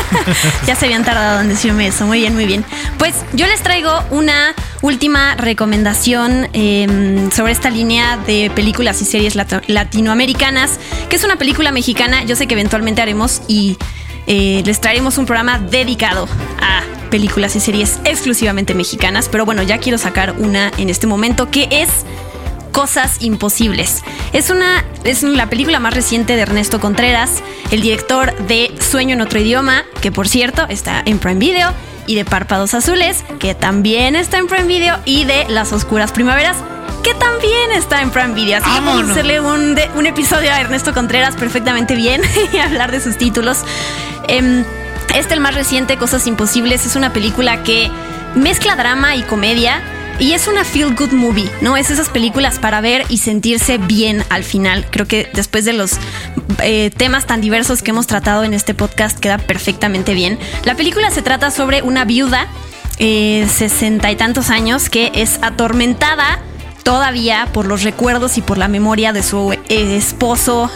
ya 0.68 0.76
se 0.76 0.86
habían 0.86 1.04
tardado 1.04 1.42
en 1.42 1.50
decirme 1.50 1.88
eso. 1.88 2.06
Muy 2.06 2.20
bien, 2.20 2.36
muy 2.36 2.46
bien. 2.46 2.64
Pues 3.00 3.16
yo 3.34 3.48
les 3.48 3.64
traigo 3.64 3.92
una 4.12 4.54
última 4.82 5.34
recomendación 5.36 6.48
em, 6.54 7.32
sobre 7.32 7.52
esta 7.52 7.72
línea 7.72 8.18
de 8.18 8.52
películas 8.54 9.02
y 9.02 9.06
series 9.06 9.36
latinoamericanas, 9.36 10.80
que 11.10 11.16
es 11.16 11.24
una 11.24 11.38
película 11.38 11.72
mexicana. 11.72 12.24
Yo 12.24 12.36
sé 12.36 12.46
que 12.46 12.54
eventualmente 12.54 13.02
haremos 13.02 13.42
y 13.48 13.78
eh, 14.28 14.62
les 14.66 14.80
traeremos 14.80 15.18
un 15.18 15.26
programa 15.26 15.58
dedicado 15.58 16.28
a 16.62 16.84
películas 17.10 17.56
y 17.56 17.60
series 17.60 18.00
exclusivamente 18.04 18.76
mexicanas. 18.76 19.30
Pero 19.30 19.46
bueno, 19.46 19.64
ya 19.64 19.80
quiero 19.80 19.98
sacar 19.98 20.36
una 20.38 20.72
en 20.78 20.92
este 20.92 21.08
momento 21.08 21.50
que 21.50 21.68
es 21.72 21.90
Cosas 22.72 23.18
Imposibles. 23.22 24.04
Es 24.34 24.50
una 24.50 24.86
es 25.04 25.24
la 25.24 25.48
película 25.50 25.80
más 25.80 25.94
reciente 25.94 26.36
de 26.36 26.44
Ernesto 26.44 26.80
Contreras, 26.80 27.42
el 27.72 27.82
director 27.82 28.36
de 28.48 28.72
Sueño 28.80 29.14
en 29.14 29.22
otro 29.22 29.40
idioma, 29.40 29.84
que 30.02 30.12
por 30.12 30.28
cierto 30.28 30.66
está 30.70 31.02
en 31.06 31.20
Prime 31.20 31.40
Video, 31.40 31.74
y 32.08 32.16
de 32.16 32.26
Párpados 32.26 32.74
Azules, 32.74 33.24
que 33.40 33.56
también 33.56 34.16
está 34.16 34.38
en 34.38 34.48
Prime 34.48 34.66
Video, 34.66 35.00
y 35.06 35.24
de 35.24 35.46
Las 35.50 35.72
Oscuras 35.72 36.12
Primaveras, 36.12 36.58
que 37.04 37.14
también 37.14 37.72
está 37.74 38.02
en 38.02 38.12
Prime 38.12 38.34
Video. 38.34 38.58
Así 38.58 38.70
que 38.70 38.86
vamos 38.86 39.10
a 39.10 39.12
hacerle 39.12 39.40
un, 39.40 39.76
un, 39.96 40.06
episodio 40.06 40.52
a 40.52 40.60
Ernesto 40.60 40.94
Contreras 40.94 41.36
perfectamente 41.36 41.96
bien 41.96 42.22
y 42.54 42.58
hablar 42.58 42.92
de 42.92 43.00
sus 43.00 43.18
títulos. 43.18 43.60
Eh, 44.28 44.64
este, 45.16 45.34
el 45.34 45.40
más 45.40 45.56
reciente, 45.56 45.98
Cosas 45.98 46.26
Imposibles, 46.28 46.86
es 46.86 46.96
una 46.96 47.12
película 47.12 47.64
que 47.64 47.90
mezcla 48.36 48.76
drama 48.76 49.16
y 49.16 49.24
comedia 49.24 49.82
y 50.22 50.34
es 50.34 50.48
una 50.48 50.64
feel 50.64 50.94
good 50.96 51.14
movie, 51.14 51.50
¿no? 51.62 51.78
Es 51.78 51.90
esas 51.90 52.10
películas 52.10 52.60
para 52.60 52.80
ver 52.80 53.06
y 53.10 53.18
sentirse 53.18 53.80
bien 53.80 54.24
al 54.30 54.44
final. 54.44 54.86
Creo 54.92 55.08
que 55.08 55.28
después 55.34 55.66
de 55.66 55.74
los 55.74 55.94
eh, 56.62 56.92
temas 56.96 57.26
tan 57.26 57.42
diversos 57.42 57.82
que 57.82 57.90
hemos 57.90 58.06
tratado 58.06 58.44
en 58.44 58.54
este 58.54 58.76
podcast 58.76 59.20
queda 59.20 59.40
perfectamente 59.40 60.14
bien. 60.14 60.38
La 60.64 60.76
película 60.76 61.10
se 61.10 61.24
trata 61.24 61.50
sobre 61.50 61.82
una 61.82 62.06
viuda, 62.06 62.48
eh, 63.00 63.48
sesenta 63.52 64.12
y 64.12 64.16
tantos 64.16 64.52
años, 64.52 64.92
que 64.92 65.12
es 65.16 65.40
atormentada 65.42 66.40
todavía 66.84 67.48
por 67.52 67.66
los 67.66 67.82
recuerdos 67.82 68.38
y 68.38 68.42
por 68.42 68.60
la 68.60 68.68
memoria 68.68 69.14
de 69.14 69.24
su 69.24 69.52
eh, 69.54 69.58
esposo 69.70 70.70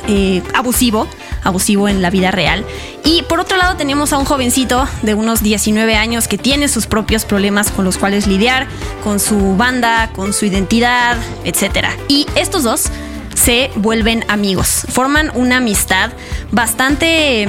abusivo 0.55 1.07
abusivo 1.45 1.87
en 1.87 2.01
la 2.01 2.09
vida 2.09 2.31
real. 2.31 2.65
Y 3.05 3.21
por 3.23 3.39
otro 3.39 3.55
lado 3.55 3.77
tenemos 3.77 4.11
a 4.11 4.17
un 4.17 4.25
jovencito 4.25 4.85
de 5.03 5.13
unos 5.13 5.41
19 5.41 5.95
años 5.95 6.27
que 6.27 6.37
tiene 6.37 6.67
sus 6.67 6.87
propios 6.87 7.23
problemas 7.23 7.71
con 7.71 7.85
los 7.85 7.97
cuales 7.97 8.27
lidiar, 8.27 8.67
con 9.03 9.21
su 9.21 9.55
banda, 9.55 10.09
con 10.13 10.33
su 10.33 10.45
identidad, 10.45 11.17
etc. 11.45 11.87
Y 12.09 12.25
estos 12.35 12.63
dos 12.63 12.91
se 13.33 13.69
vuelven 13.75 14.25
amigos, 14.27 14.85
forman 14.89 15.31
una 15.35 15.57
amistad 15.57 16.11
bastante 16.51 17.47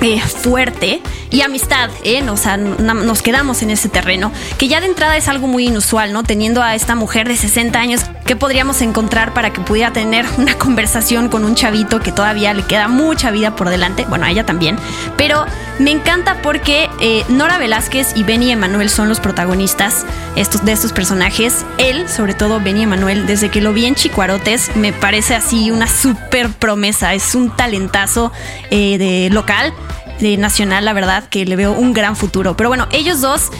eh, 0.00 0.20
fuerte 0.20 1.02
y 1.30 1.42
amistad, 1.42 1.90
¿eh? 2.04 2.22
O 2.28 2.94
nos 2.94 3.22
quedamos 3.22 3.62
en 3.62 3.70
ese 3.70 3.88
terreno, 3.88 4.32
que 4.58 4.68
ya 4.68 4.80
de 4.80 4.86
entrada 4.86 5.16
es 5.16 5.28
algo 5.28 5.46
muy 5.46 5.66
inusual, 5.66 6.12
¿no? 6.12 6.24
Teniendo 6.24 6.62
a 6.62 6.74
esta 6.74 6.94
mujer 6.94 7.28
de 7.28 7.36
60 7.36 7.78
años, 7.78 8.02
¿qué 8.26 8.34
podríamos 8.34 8.82
encontrar 8.82 9.32
para 9.32 9.52
que 9.52 9.60
pudiera 9.60 9.92
tener 9.92 10.26
una 10.38 10.54
conversación 10.58 11.28
con 11.28 11.44
un 11.44 11.54
chavito 11.54 12.00
que 12.00 12.12
todavía 12.12 12.52
le 12.52 12.64
queda 12.64 12.88
mucha 12.88 13.30
vida 13.30 13.54
por 13.54 13.68
delante? 13.68 14.04
Bueno, 14.08 14.26
a 14.26 14.30
ella 14.30 14.44
también. 14.44 14.76
Pero 15.16 15.44
me 15.78 15.92
encanta 15.92 16.42
porque 16.42 16.90
eh, 17.00 17.24
Nora 17.28 17.58
Velázquez 17.58 18.12
y 18.16 18.24
Benny 18.24 18.50
Emanuel 18.50 18.90
son 18.90 19.08
los 19.08 19.20
protagonistas 19.20 20.04
estos, 20.36 20.64
de 20.64 20.72
estos 20.72 20.92
personajes. 20.92 21.64
Él, 21.78 22.08
sobre 22.08 22.34
todo 22.34 22.60
Benny 22.60 22.82
Emanuel, 22.82 23.26
desde 23.26 23.50
que 23.50 23.60
lo 23.60 23.72
vi 23.72 23.86
en 23.86 23.94
Chicuarotes, 23.94 24.76
me 24.76 24.92
parece 24.92 25.34
así 25.34 25.70
una 25.70 25.86
súper 25.86 26.50
promesa. 26.50 27.14
Es 27.14 27.34
un 27.34 27.54
talentazo 27.54 28.32
eh, 28.70 28.98
de 28.98 29.30
local 29.30 29.72
de 30.20 30.36
nacional, 30.36 30.84
la 30.84 30.92
verdad, 30.92 31.24
que 31.28 31.44
le 31.44 31.56
veo 31.56 31.72
un 31.72 31.92
gran 31.92 32.16
futuro. 32.16 32.56
Pero 32.56 32.68
bueno, 32.68 32.86
ellos 32.92 33.20
dos 33.20 33.50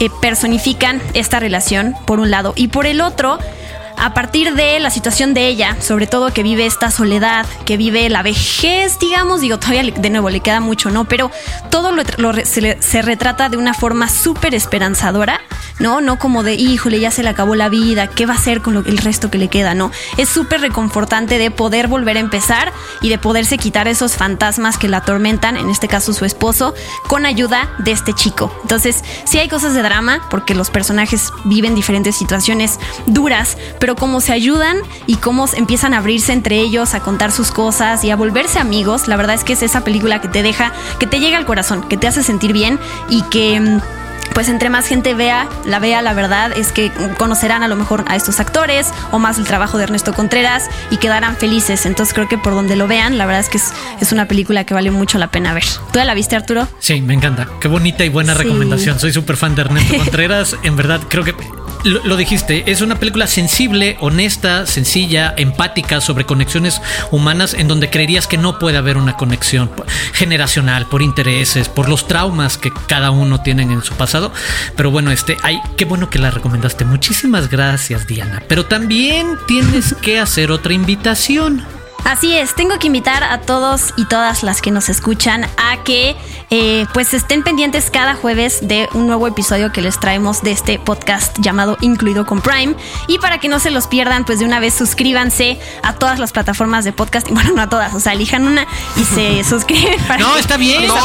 eh, 0.00 0.08
personifican 0.20 1.00
esta 1.14 1.40
relación, 1.40 1.94
por 2.06 2.20
un 2.20 2.30
lado, 2.30 2.52
y 2.56 2.68
por 2.68 2.86
el 2.86 3.00
otro, 3.00 3.38
a 4.00 4.14
partir 4.14 4.54
de 4.54 4.80
la 4.80 4.90
situación 4.90 5.34
de 5.34 5.46
ella, 5.46 5.76
sobre 5.80 6.06
todo 6.06 6.32
que 6.32 6.42
vive 6.42 6.64
esta 6.64 6.90
soledad, 6.90 7.46
que 7.66 7.76
vive 7.76 8.08
la 8.08 8.22
vejez, 8.22 8.98
digamos, 8.98 9.42
digo, 9.42 9.58
todavía 9.58 9.92
de 9.92 10.10
nuevo 10.10 10.30
le 10.30 10.40
queda 10.40 10.60
mucho, 10.60 10.90
¿no? 10.90 11.04
Pero 11.04 11.30
todo 11.70 11.92
lo, 11.92 12.34
se, 12.44 12.80
se, 12.80 13.02
retrata 13.02 13.48
de 13.48 13.58
una 13.58 13.74
forma 13.74 14.08
súper 14.08 14.54
esperanzadora 14.54 15.40
¿no? 15.80 16.00
No 16.00 16.18
como 16.18 16.44
de, 16.44 16.54
híjole, 16.54 17.00
ya 17.00 17.10
se 17.10 17.22
le 17.22 17.30
acabó 17.30 17.56
la 17.56 17.68
vida, 17.68 18.06
¿qué 18.06 18.26
va 18.26 18.34
a 18.34 18.36
hacer 18.36 18.60
con 18.60 18.76
el 18.76 18.98
resto 18.98 19.30
que 19.30 19.38
le 19.38 19.48
queda? 19.48 19.74
No, 19.74 19.90
es 20.18 20.28
súper 20.28 20.60
reconfortante 20.60 21.38
de 21.38 21.50
poder 21.50 21.88
volver 21.88 22.18
a 22.18 22.20
empezar 22.20 22.72
y 23.00 23.08
de 23.08 23.18
poderse 23.18 23.58
quitar 23.58 23.88
esos 23.88 24.14
fantasmas 24.14 24.78
que 24.78 24.88
la 24.88 24.98
atormentan, 24.98 25.56
en 25.56 25.70
este 25.70 25.88
caso 25.88 26.12
su 26.12 26.24
esposo, 26.24 26.74
con 27.08 27.26
ayuda 27.26 27.70
de 27.78 27.92
este 27.92 28.12
chico. 28.12 28.54
Entonces, 28.62 29.02
sí 29.24 29.38
hay 29.38 29.48
cosas 29.48 29.74
de 29.74 29.82
drama, 29.82 30.20
porque 30.30 30.54
los 30.54 30.70
personajes 30.70 31.30
viven 31.44 31.74
diferentes 31.74 32.14
situaciones 32.14 32.78
duras, 33.06 33.56
pero 33.78 33.89
cómo 33.96 34.20
se 34.20 34.32
ayudan 34.32 34.78
y 35.06 35.16
cómo 35.16 35.46
empiezan 35.54 35.94
a 35.94 35.98
abrirse 35.98 36.32
entre 36.32 36.58
ellos, 36.60 36.94
a 36.94 37.00
contar 37.00 37.32
sus 37.32 37.50
cosas 37.50 38.04
y 38.04 38.10
a 38.10 38.16
volverse 38.16 38.58
amigos, 38.58 39.08
la 39.08 39.16
verdad 39.16 39.34
es 39.34 39.44
que 39.44 39.54
es 39.54 39.62
esa 39.62 39.84
película 39.84 40.20
que 40.20 40.28
te 40.28 40.42
deja, 40.42 40.72
que 40.98 41.06
te 41.06 41.20
llega 41.20 41.38
al 41.38 41.46
corazón, 41.46 41.82
que 41.88 41.96
te 41.96 42.06
hace 42.06 42.22
sentir 42.22 42.52
bien 42.52 42.78
y 43.08 43.22
que 43.22 43.60
mm, 43.60 43.80
pues 44.34 44.48
entre 44.48 44.70
más 44.70 44.86
gente 44.86 45.14
vea, 45.14 45.48
la 45.66 45.78
vea, 45.78 46.02
la 46.02 46.14
verdad 46.14 46.52
es 46.56 46.72
que 46.72 46.90
conocerán 47.18 47.62
a 47.62 47.68
lo 47.68 47.76
mejor 47.76 48.04
a 48.08 48.16
estos 48.16 48.40
actores 48.40 48.88
o 49.10 49.18
más 49.18 49.38
el 49.38 49.44
trabajo 49.44 49.78
de 49.78 49.84
Ernesto 49.84 50.14
Contreras 50.14 50.68
y 50.90 50.96
quedarán 50.98 51.36
felices. 51.36 51.86
Entonces 51.86 52.14
creo 52.14 52.28
que 52.28 52.38
por 52.38 52.54
donde 52.54 52.76
lo 52.76 52.86
vean, 52.86 53.18
la 53.18 53.26
verdad 53.26 53.40
es 53.40 53.48
que 53.48 53.58
es, 53.58 54.12
una 54.12 54.26
película 54.26 54.64
que 54.64 54.74
vale 54.74 54.90
mucho 54.90 55.18
la 55.18 55.30
pena 55.30 55.54
ver. 55.54 55.64
¿Tú 55.92 55.98
ya 55.98 56.04
la 56.04 56.14
viste, 56.14 56.36
Arturo? 56.36 56.68
Sí, 56.78 57.00
me 57.00 57.14
encanta. 57.14 57.48
Qué 57.60 57.68
bonita 57.68 58.04
y 58.04 58.08
buena 58.08 58.34
recomendación. 58.34 58.98
Soy 58.98 59.12
súper 59.12 59.36
fan 59.36 59.54
de 59.54 59.62
Ernesto 59.62 59.96
Contreras. 59.98 60.56
En 60.62 60.76
verdad, 60.76 61.00
creo 61.08 61.22
que 61.24 61.34
lo, 61.84 62.16
dijiste, 62.16 62.70
es 62.70 62.80
una 62.80 62.98
película 62.98 63.26
sensible, 63.26 63.96
honesta, 64.00 64.66
sencilla, 64.66 65.34
empática 65.36 66.00
sobre 66.00 66.26
conexiones 66.26 66.80
humanas 67.10 67.54
en 67.54 67.68
donde 67.68 67.90
creerías 67.90 68.26
que 68.26 68.38
no 68.38 68.58
puede 68.58 68.78
haber 68.78 68.96
una 68.96 69.16
conexión 69.16 69.70
generacional 70.12 70.86
por 70.86 71.02
intereses, 71.02 71.68
por 71.68 71.88
los 71.88 72.06
traumas 72.06 72.58
que 72.58 72.72
cada 72.86 73.10
uno 73.10 73.40
tiene 73.40 73.62
en 73.62 73.82
su 73.82 73.94
pasado. 73.94 74.32
Pero 74.76 74.90
bueno, 74.90 75.10
este, 75.10 75.36
ay, 75.42 75.60
qué 75.76 75.84
bueno 75.84 76.10
que 76.10 76.18
la 76.18 76.30
recomendaste. 76.30 76.84
Muchísimas 76.84 77.48
gracias, 77.48 78.06
Diana. 78.06 78.42
Pero 78.48 78.66
también 78.66 79.38
tienes 79.46 79.94
que 80.02 80.18
hacer 80.18 80.50
otra 80.50 80.72
invitación. 80.72 81.79
Así 82.04 82.36
es, 82.36 82.54
tengo 82.54 82.78
que 82.78 82.86
invitar 82.86 83.22
a 83.22 83.40
todos 83.40 83.92
y 83.96 84.06
todas 84.06 84.42
las 84.42 84.62
que 84.62 84.70
nos 84.70 84.88
escuchan 84.88 85.44
a 85.56 85.82
que 85.84 86.16
eh, 86.50 86.86
pues 86.92 87.14
estén 87.14 87.44
pendientes 87.44 87.90
cada 87.90 88.14
jueves 88.14 88.58
de 88.62 88.88
un 88.94 89.06
nuevo 89.06 89.28
episodio 89.28 89.70
que 89.70 89.80
les 89.80 90.00
traemos 90.00 90.42
de 90.42 90.50
este 90.50 90.80
podcast 90.80 91.38
llamado 91.38 91.76
Incluido 91.80 92.26
con 92.26 92.40
Prime. 92.40 92.74
Y 93.06 93.18
para 93.18 93.38
que 93.38 93.48
no 93.48 93.60
se 93.60 93.70
los 93.70 93.86
pierdan, 93.86 94.24
pues 94.24 94.40
de 94.40 94.44
una 94.44 94.58
vez 94.58 94.74
suscríbanse 94.74 95.60
a 95.82 95.94
todas 95.94 96.18
las 96.18 96.32
plataformas 96.32 96.84
de 96.84 96.92
podcast. 96.92 97.28
Bueno, 97.30 97.52
no 97.54 97.62
a 97.62 97.68
todas, 97.68 97.94
o 97.94 98.00
sea, 98.00 98.14
elijan 98.14 98.46
una 98.46 98.66
y 98.96 99.04
se 99.04 99.44
suscriben. 99.48 100.00
Para 100.08 100.18
no, 100.18 100.36
está 100.36 100.56
bien. 100.56 100.86
No, 100.86 100.96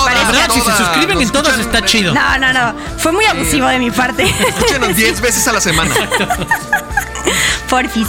si 0.51 0.61
se 0.61 0.71
suscriben 0.77 1.21
en 1.21 1.31
todas 1.31 1.59
está 1.59 1.85
chido. 1.85 2.13
No, 2.13 2.37
no, 2.39 2.51
no. 2.51 2.73
Fue 2.97 3.11
muy 3.11 3.25
abusivo 3.25 3.67
de 3.67 3.79
mi 3.79 3.91
parte. 3.91 4.23
Escúchenos 4.47 4.95
10 4.95 5.21
veces 5.21 5.47
a 5.47 5.53
la 5.53 5.61
semana. 5.61 5.93
Porfis. 7.69 8.07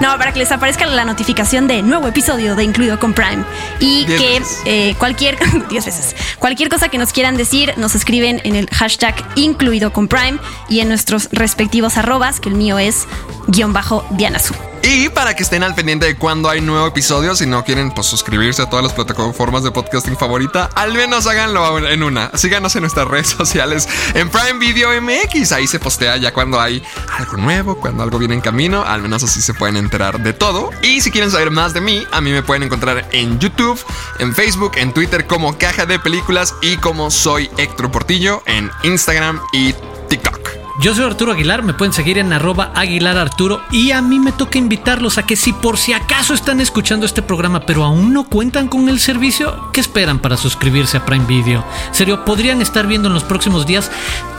no, 0.00 0.18
para 0.18 0.32
que 0.32 0.40
les 0.40 0.52
aparezca 0.52 0.86
la 0.86 1.04
notificación 1.04 1.66
de 1.66 1.82
nuevo 1.94 2.08
episodio 2.08 2.56
de 2.56 2.64
Incluido 2.64 2.98
con 2.98 3.14
Prime. 3.14 3.44
Y 3.78 4.04
que 4.06 4.42
eh, 4.64 4.96
cualquier. 4.98 5.38
10 5.68 5.84
veces. 5.84 6.16
Cualquier 6.40 6.68
cosa 6.68 6.88
que 6.88 6.98
nos 6.98 7.12
quieran 7.12 7.36
decir, 7.36 7.72
nos 7.76 7.94
escriben 7.94 8.40
en 8.42 8.56
el 8.56 8.68
hashtag 8.70 9.14
Incluido 9.36 9.92
con 9.92 10.08
Prime 10.08 10.38
y 10.68 10.80
en 10.80 10.88
nuestros 10.88 11.28
respectivos 11.30 11.96
arrobas, 11.96 12.40
que 12.40 12.48
el 12.48 12.56
mío 12.56 12.80
es 12.80 13.06
guion 13.46 13.72
bajo 13.72 14.04
Dianasu. 14.10 14.54
Y 14.86 15.08
para 15.08 15.34
que 15.34 15.42
estén 15.42 15.62
al 15.62 15.74
pendiente 15.74 16.04
de 16.04 16.14
cuando 16.14 16.50
hay 16.50 16.60
nuevo 16.60 16.86
episodio, 16.86 17.34
si 17.34 17.46
no 17.46 17.64
quieren 17.64 17.90
pues, 17.90 18.06
suscribirse 18.06 18.60
a 18.60 18.68
todas 18.68 18.84
las 18.84 18.92
plataformas 18.92 19.62
de 19.62 19.70
podcasting 19.70 20.18
favorita, 20.18 20.68
al 20.74 20.92
menos 20.92 21.26
háganlo 21.26 21.88
en 21.88 22.02
una. 22.02 22.30
Síganos 22.36 22.76
en 22.76 22.82
nuestras 22.82 23.08
redes 23.08 23.28
sociales 23.38 23.88
en 24.12 24.28
Prime 24.28 24.58
Video 24.58 24.90
MX. 25.00 25.52
Ahí 25.52 25.66
se 25.66 25.78
postea 25.78 26.18
ya 26.18 26.34
cuando 26.34 26.60
hay 26.60 26.82
algo 27.16 27.38
nuevo, 27.38 27.80
cuando 27.80 28.02
algo 28.02 28.18
viene 28.18 28.34
en 28.34 28.42
camino. 28.42 28.84
Al 28.84 29.00
menos 29.00 29.22
así 29.22 29.40
se 29.40 29.54
pueden 29.54 29.78
enterar 29.78 30.22
de 30.22 30.34
todo. 30.34 30.68
Y 30.82 31.00
si 31.00 31.10
quieren 31.10 31.30
saber 31.30 31.50
más 31.50 31.72
de 31.72 31.80
mí, 31.80 32.04
a 32.12 32.20
mí 32.20 32.30
me 32.30 32.42
pueden 32.42 32.64
encontrar 32.64 33.08
en 33.10 33.38
YouTube, 33.38 33.82
en 34.18 34.34
Facebook, 34.34 34.72
en 34.76 34.92
Twitter 34.92 35.26
como 35.26 35.56
Caja 35.56 35.86
de 35.86 35.98
Películas 35.98 36.54
y 36.60 36.76
como 36.76 37.10
soy 37.10 37.50
Héctor 37.56 37.90
Portillo 37.90 38.42
en 38.44 38.70
Instagram 38.82 39.40
y 39.54 39.74
TikTok. 40.10 40.63
Yo 40.80 40.92
soy 40.92 41.04
Arturo 41.04 41.30
Aguilar, 41.30 41.62
me 41.62 41.72
pueden 41.72 41.92
seguir 41.92 42.18
en 42.18 42.32
arroba 42.32 42.72
Aguilar 42.74 43.16
Arturo 43.16 43.62
y 43.70 43.92
a 43.92 44.02
mí 44.02 44.18
me 44.18 44.32
toca 44.32 44.58
invitarlos 44.58 45.18
a 45.18 45.22
que 45.22 45.36
si 45.36 45.52
por 45.52 45.78
si 45.78 45.92
acaso 45.92 46.34
están 46.34 46.60
escuchando 46.60 47.06
este 47.06 47.22
programa 47.22 47.60
pero 47.60 47.84
aún 47.84 48.12
no 48.12 48.24
cuentan 48.24 48.66
con 48.66 48.88
el 48.88 48.98
servicio, 48.98 49.70
¿qué 49.72 49.80
esperan 49.80 50.18
para 50.18 50.36
suscribirse 50.36 50.96
a 50.96 51.06
Prime 51.06 51.26
Video? 51.26 51.64
Serio, 51.92 52.24
podrían 52.24 52.60
estar 52.60 52.88
viendo 52.88 53.06
en 53.06 53.14
los 53.14 53.22
próximos 53.22 53.66
días 53.66 53.92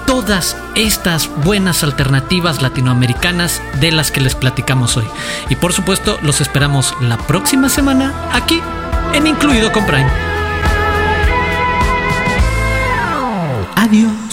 todas 0.06 0.58
estas 0.76 1.30
buenas 1.46 1.84
alternativas 1.84 2.62
latinoamericanas 2.62 3.62
de 3.80 3.94
las 3.94 4.12
que 4.12 4.20
les 4.20 4.36
platicamos 4.36 4.98
hoy. 4.98 5.06
Y 5.50 5.56
por 5.56 5.72
supuesto, 5.72 6.20
los 6.22 6.42
esperamos 6.42 6.94
la 7.00 7.18
próxima 7.18 7.70
semana 7.70 8.14
aquí 8.34 8.62
en 9.14 9.26
Incluido 9.26 9.72
con 9.72 9.86
Prime. 9.86 10.12
Adiós. 13.78 14.25